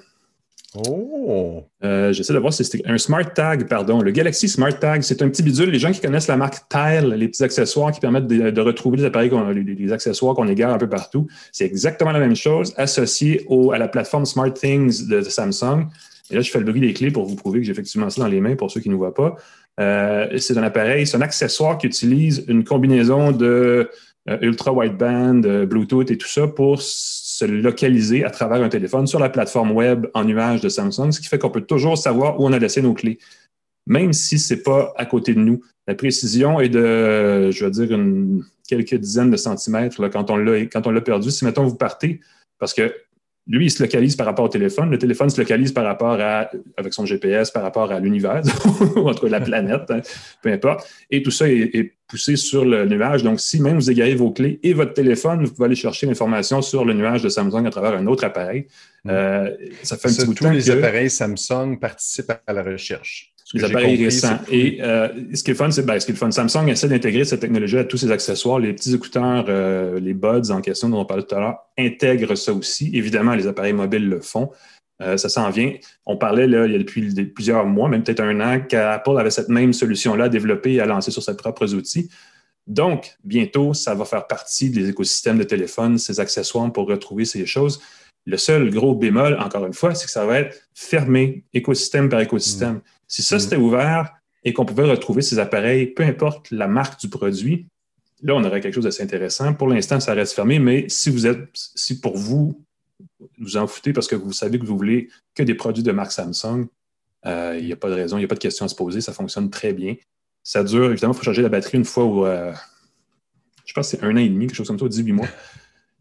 [0.77, 1.63] Oh!
[1.85, 4.01] Euh, j'essaie de voir si c'est un Smart Tag, pardon.
[4.01, 5.71] Le Galaxy Smart Tag, c'est un petit bidule.
[5.71, 9.05] Les gens qui connaissent la marque Tile, les petits accessoires qui permettent de, retrouver les
[9.05, 13.79] appareils, les, accessoires qu'on égare un peu partout, c'est exactement la même chose, associé à
[13.79, 15.87] la plateforme Smart Things de, Samsung.
[16.31, 18.23] Et là, je fais le bruit des clés pour vous prouver que j'ai effectivement ça
[18.23, 19.37] dans les mains pour ceux qui ne voient pas.
[19.79, 23.91] Euh, c'est un appareil, c'est un accessoire qui utilise une combinaison de
[24.29, 26.81] euh, ultra wideband, Bluetooth et tout ça pour
[27.35, 31.19] se localiser à travers un téléphone sur la plateforme web en nuage de Samsung, ce
[31.19, 33.19] qui fait qu'on peut toujours savoir où on a laissé nos clés,
[33.89, 35.61] même si ce n'est pas à côté de nous.
[35.89, 41.01] La précision est de, je veux dire, une, quelques dizaines de centimètres quand on l'a
[41.01, 41.33] perdu.
[41.33, 42.21] Si, mettons, vous partez,
[42.61, 42.95] parce que
[43.47, 44.91] lui, il se localise par rapport au téléphone.
[44.91, 48.43] Le téléphone se localise par rapport à, avec son GPS, par rapport à l'univers,
[48.97, 50.01] ou entre la planète, hein,
[50.43, 50.89] peu importe.
[51.11, 53.23] Et tout ça est, poussé sur le nuage.
[53.23, 56.63] Donc, si même vous égarez vos clés et votre téléphone, vous pouvez aller chercher l'information
[56.63, 58.67] sur le nuage de Samsung à travers un autre appareil.
[59.09, 59.51] Euh,
[59.83, 60.49] ça fait un petit bout de temps.
[60.49, 64.39] Tous les appareils Samsung participent à la recherche les appareils récents.
[64.51, 66.31] Et euh, ce qui est fun, c'est ben, ce qui est fun.
[66.31, 68.59] Samsung essaie d'intégrer cette technologie à tous ses accessoires.
[68.59, 72.35] Les petits écouteurs, euh, les buds en question dont on parlait tout à l'heure, intègrent
[72.35, 72.91] ça aussi.
[72.95, 74.51] Évidemment, les appareils mobiles le font.
[75.03, 75.73] Euh, ça s'en vient.
[76.05, 79.31] On parlait là, il y a depuis plusieurs mois, même peut-être un an, qu'Apple avait
[79.31, 82.11] cette même solution-là développée et à lancer sur ses propres outils.
[82.67, 87.47] Donc, bientôt, ça va faire partie des écosystèmes de téléphone, ces accessoires pour retrouver ces
[87.47, 87.81] choses.
[88.27, 92.21] Le seul gros bémol, encore une fois, c'est que ça va être fermé, écosystème par
[92.21, 92.75] écosystème.
[92.75, 92.83] Mm.
[93.15, 94.13] Si ça, c'était ouvert
[94.43, 97.69] et qu'on pouvait retrouver ces appareils, peu importe la marque du produit,
[98.25, 99.55] là, on aurait quelque chose d'assez intéressant.
[99.55, 102.61] Pour l'instant, ça reste fermé, mais si vous êtes, si pour vous,
[103.39, 106.11] vous en foutez parce que vous savez que vous voulez que des produits de marque
[106.11, 106.67] Samsung,
[107.27, 108.75] euh, il n'y a pas de raison, il n'y a pas de question à se
[108.75, 109.95] poser, ça fonctionne très bien.
[110.43, 112.53] Ça dure, évidemment, il faut changer la batterie une fois ou, euh,
[113.65, 115.29] je pense que c'est un an et demi, quelque chose comme ça, 18 mois.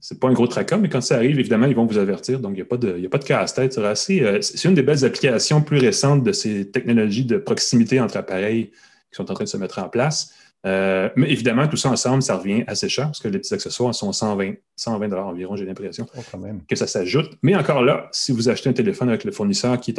[0.04, 2.42] C'est pas un gros tracas, mais quand ça arrive, évidemment, ils vont vous avertir.
[2.42, 3.78] Donc, il n'y a pas de, de casse-tête.
[3.78, 8.66] Euh, c'est une des belles applications plus récentes de ces technologies de proximité entre appareils
[8.66, 10.34] qui sont en train de se mettre en place.
[10.66, 13.96] Euh, mais évidemment, tout ça ensemble, ça revient assez cher parce que les petits accessoires
[13.96, 16.38] sont 120, 120 environ, j'ai l'impression oh,
[16.68, 17.38] que ça s'ajoute.
[17.42, 19.94] Mais encore là, si vous achetez un téléphone avec le fournisseur qui,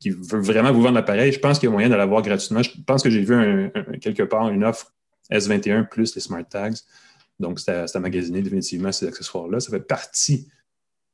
[0.00, 2.62] qui, veut vraiment vous vendre l'appareil, je pense qu'il y a moyen de l'avoir gratuitement.
[2.64, 3.70] Je pense que j'ai vu
[4.00, 4.92] quelque part une offre
[5.30, 6.70] S21 plus les smart tags
[7.42, 9.60] donc, c'est à, magasiner définitivement ces accessoires-là.
[9.60, 10.48] Ça fait partie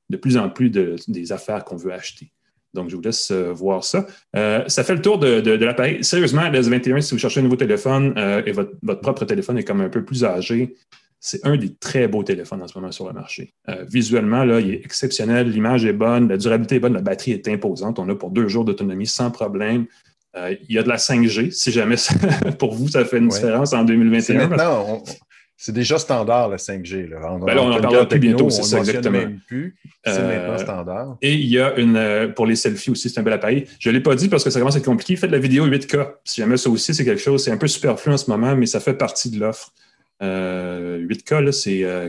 [0.09, 2.31] de plus en plus des affaires qu'on veut acheter.
[2.75, 4.07] Donc, je vous laisse euh, voir ça.
[4.37, 6.05] Euh, ça fait le tour de, l'appareil.
[6.05, 9.65] Sérieusement, le S21, si vous cherchez un nouveau téléphone euh, et votre, propre téléphone est
[9.65, 10.77] comme un peu plus âgé,
[11.19, 13.55] c'est un des très beaux téléphones en ce moment sur le marché.
[13.89, 17.49] visuellement, là, il est exceptionnel, l'image est bonne, la durabilité est bonne, la batterie est
[17.49, 17.99] imposante.
[17.99, 19.87] On a pour deux jours d'autonomie sans problème.
[20.37, 21.97] il y a de la 5G, si jamais
[22.61, 24.47] pour vous, ça fait une différence en 2021.
[24.47, 25.03] Maintenant,
[25.61, 27.09] c'est déjà standard, le 5G.
[27.09, 27.19] Là.
[27.33, 29.19] On, ben en parlera plus bientôt, c'est ça, exactement.
[29.51, 31.17] C'est maintenant euh, standard.
[31.21, 33.67] Et il y a une, euh, pour les selfies aussi, c'est un bel appareil.
[33.81, 35.17] Je ne l'ai pas dit parce que ça commence à être compliqué.
[35.17, 36.13] Faites la vidéo 8K.
[36.23, 38.67] Si jamais ça aussi, c'est quelque chose, c'est un peu superflu en ce moment, mais
[38.67, 39.73] ça fait partie de l'offre.
[40.23, 42.09] 8K, euh,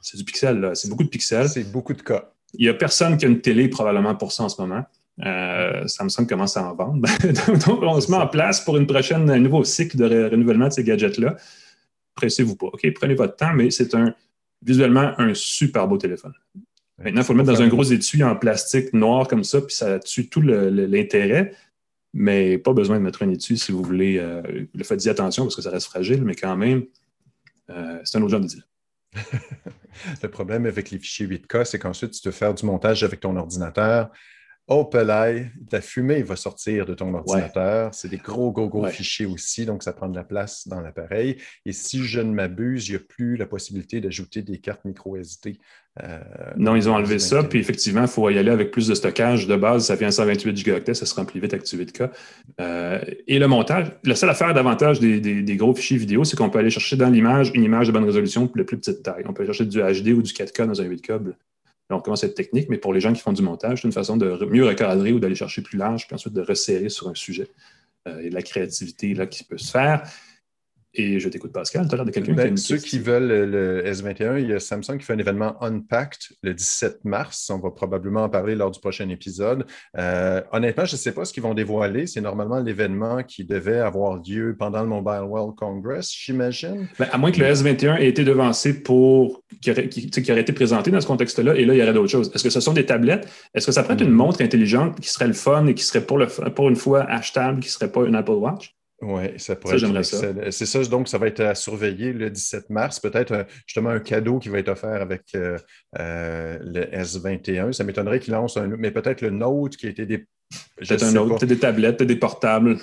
[0.00, 0.70] c'est du pixel.
[0.74, 1.48] C'est beaucoup de pixels.
[1.48, 2.30] C'est beaucoup de cas.
[2.54, 4.84] Il n'y a personne qui a une télé probablement pour ça en ce moment.
[5.86, 7.08] Samsung commence à en vendre.
[7.66, 10.72] Donc, on se met en place pour une prochaine, un nouveau cycle de renouvellement de
[10.72, 11.36] ces gadgets-là
[12.18, 12.66] pressez-vous pas.
[12.66, 14.14] OK, prenez votre temps, mais c'est un
[14.62, 16.32] visuellement un super beau téléphone.
[16.98, 19.74] Maintenant, il faut le mettre dans un gros étui en plastique noir comme ça, puis
[19.74, 21.54] ça tue tout l'intérêt.
[22.12, 24.18] Mais pas besoin de mettre un étui si vous voulez.
[24.18, 24.42] Euh,
[24.74, 26.84] le fait d'y attention parce que ça reste fragile, mais quand même,
[27.70, 28.64] euh, c'est un autre genre de deal.
[30.22, 33.36] le problème avec les fichiers 8K, c'est qu'ensuite, tu dois faire du montage avec ton
[33.36, 34.10] ordinateur.
[34.70, 37.94] Oh, pelay, la fumée va sortir de ton ordinateur.
[37.94, 41.38] C'est des gros, gros, gros fichiers aussi, donc ça prend de la place dans l'appareil.
[41.64, 45.16] Et si je ne m'abuse, il n'y a plus la possibilité d'ajouter des cartes micro
[45.16, 45.58] SD.
[46.02, 46.20] Euh,
[46.58, 49.46] non, ils ont enlevé ça, puis effectivement, il faut y aller avec plus de stockage.
[49.46, 52.10] De base, ça vient 128 Go ça se remplit vite avec 8K.
[52.60, 56.58] Euh, et le montage, la seule affaire d'avantage des, gros fichiers vidéo, c'est qu'on peut
[56.58, 59.24] aller chercher dans l'image une image de bonne résolution pour la plus petite taille.
[59.26, 61.20] On peut chercher du HD ou du 4K dans un 8K
[61.90, 64.16] on commence être technique, mais pour les gens qui font du montage, c'est une façon
[64.16, 67.48] de mieux recadrer ou d'aller chercher plus large, puis ensuite de resserrer sur un sujet.
[68.06, 70.08] Euh, et de la créativité là, qui peut se faire.
[70.94, 71.86] Et je t'écoute, Pascal.
[71.86, 74.60] Tu as l'air de quelqu'un qui ben, Ceux qui veulent le S21, il y a
[74.60, 77.50] Samsung qui fait un événement Unpacked le 17 mars.
[77.50, 79.66] On va probablement en parler lors du prochain épisode.
[79.98, 82.06] Euh, honnêtement, je ne sais pas ce qu'ils vont dévoiler.
[82.06, 86.88] C'est normalement l'événement qui devait avoir lieu pendant le Mobile World Congress, j'imagine.
[86.98, 89.42] Ben, à moins que le S21 ait été devancé pour.
[89.60, 92.10] qui aurait, qui, aurait été présenté dans ce contexte-là, et là, il y aurait d'autres
[92.10, 92.30] choses.
[92.34, 93.28] Est-ce que ce sont des tablettes?
[93.54, 94.12] Est-ce que ça pourrait être une mm-hmm.
[94.12, 97.60] montre intelligente qui serait le fun et qui serait pour, le, pour une fois achetable,
[97.60, 98.77] qui ne serait pas une Apple Watch?
[99.00, 100.50] Oui, ça pourrait être.
[100.50, 102.98] C'est ça, donc ça va être à surveiller le 17 mars.
[102.98, 105.56] Peut-être euh, justement un cadeau qui va être offert avec euh,
[105.98, 107.72] euh, le S21.
[107.72, 108.66] Ça m'étonnerait qu'il lance un.
[108.66, 110.26] Mais peut-être le Note qui a été des.
[110.76, 112.78] Peut-être un autre, des tablettes, des portables.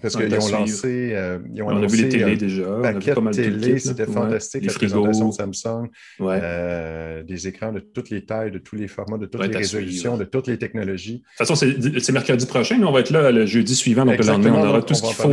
[0.00, 1.10] Parce qu'ils ont lancé.
[1.12, 2.62] Euh, ils ont on a vu les télés déjà.
[2.70, 4.64] On a vu pas mal télé, c'était fantastique.
[4.64, 5.88] la présentation de Samsung.
[6.20, 10.16] Euh, des écrans de toutes les tailles, de tous les formats, de toutes les résolutions,
[10.16, 11.18] de toutes les technologies.
[11.18, 12.78] De toute façon, c'est mercredi prochain.
[12.78, 14.52] Nous, on va être là le jeudi suivant, donc le lendemain.
[14.54, 15.32] On aura tout ce qu'il faut.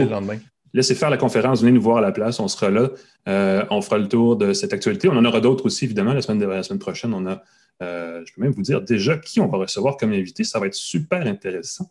[0.73, 2.89] Laissez faire la conférence, venez nous voir à la place, on sera là.
[3.29, 5.07] Euh, on fera le tour de cette actualité.
[5.07, 7.13] On en aura d'autres aussi, évidemment, la semaine, la semaine prochaine.
[7.13, 7.41] On a,
[7.79, 10.43] je peux même vous dire déjà qui on va recevoir comme invité.
[10.43, 11.89] Ça va être super intéressant.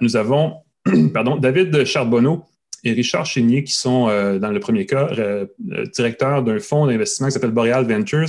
[0.00, 0.56] nous avons
[1.12, 2.44] pardon, David Charbonneau
[2.84, 6.86] et Richard Chénier, qui sont, euh, dans le premier cas, euh, euh, directeurs d'un fonds
[6.86, 8.28] d'investissement qui s'appelle Boreal Ventures,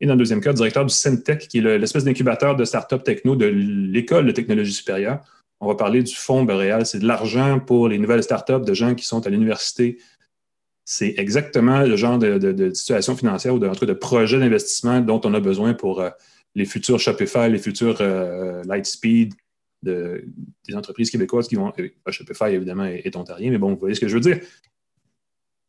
[0.00, 3.36] et dans le deuxième cas, directeur du Centec, qui est l'espèce d'incubateur de start-up techno
[3.36, 5.20] de l'École de technologie supérieure.
[5.60, 6.86] On va parler du fonds Boreal.
[6.86, 9.98] C'est de l'argent pour les nouvelles start-up de gens qui sont à l'université.
[10.86, 15.40] C'est exactement le genre de, situation financière ou de, de projet d'investissement dont on a
[15.40, 16.02] besoin pour
[16.54, 18.02] les futurs Shopify, les futurs
[18.64, 19.34] Lightspeed,
[19.82, 20.24] de,
[20.68, 21.72] des entreprises québécoises qui vont.
[22.08, 24.40] Shopify, évidemment, est, ontarien, mais bon, vous voyez ce que je veux dire.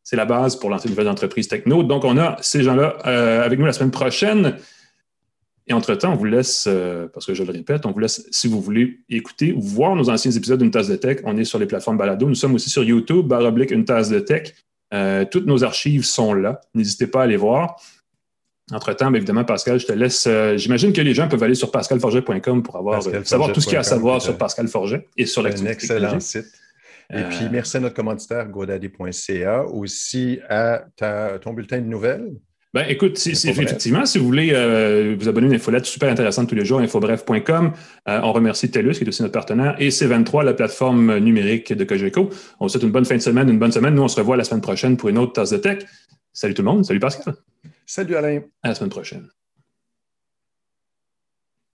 [0.02, 1.82] C'est la base pour lancer une nouvelle entreprise techno.
[1.82, 4.56] Donc, on a ces gens-là euh, avec nous la semaine prochaine.
[5.68, 8.48] Et entre-temps, on vous laisse, euh, parce que je le répète, on vous laisse, si
[8.48, 11.60] vous voulez écouter ou voir nos anciens épisodes d'une tasse de tech, on est sur
[11.60, 12.28] les plateformes balado.
[12.28, 14.54] Nous sommes aussi sur YouTube, barre oblique, une tasse de tech.
[14.92, 16.60] Euh, toutes nos archives sont là.
[16.74, 17.80] N'hésitez pas à les voir.
[18.72, 20.26] Entre-temps, évidemment, Pascal, je te laisse.
[20.26, 23.66] Euh, j'imagine que les gens peuvent aller sur pascalforget.com pour avoir, euh, savoir tout ce
[23.66, 25.70] qu'il y a à savoir sur Pascal Forget et sur l'activité.
[25.70, 26.46] Un excellent site.
[27.10, 30.84] Et puis, euh, merci à notre commanditaire, godaddy.ca, aussi à
[31.42, 32.32] ton bulletin de nouvelles.
[32.72, 34.52] Ben, écoute, effectivement, si vous voulez
[35.18, 37.72] vous abonner à une infolette super intéressante tous les jours, infobref.com,
[38.06, 42.30] on remercie TELUS, qui est aussi notre partenaire, et C23, la plateforme numérique de Cogeco.
[42.60, 43.94] On vous souhaite une bonne fin de semaine, une bonne semaine.
[43.94, 45.80] Nous, on se revoit la semaine prochaine pour une autre tasse de tech.
[46.32, 46.86] Salut tout le monde.
[46.86, 47.34] Salut Pascal.
[47.86, 48.42] Salut Alain.
[48.62, 49.28] À la semaine prochaine.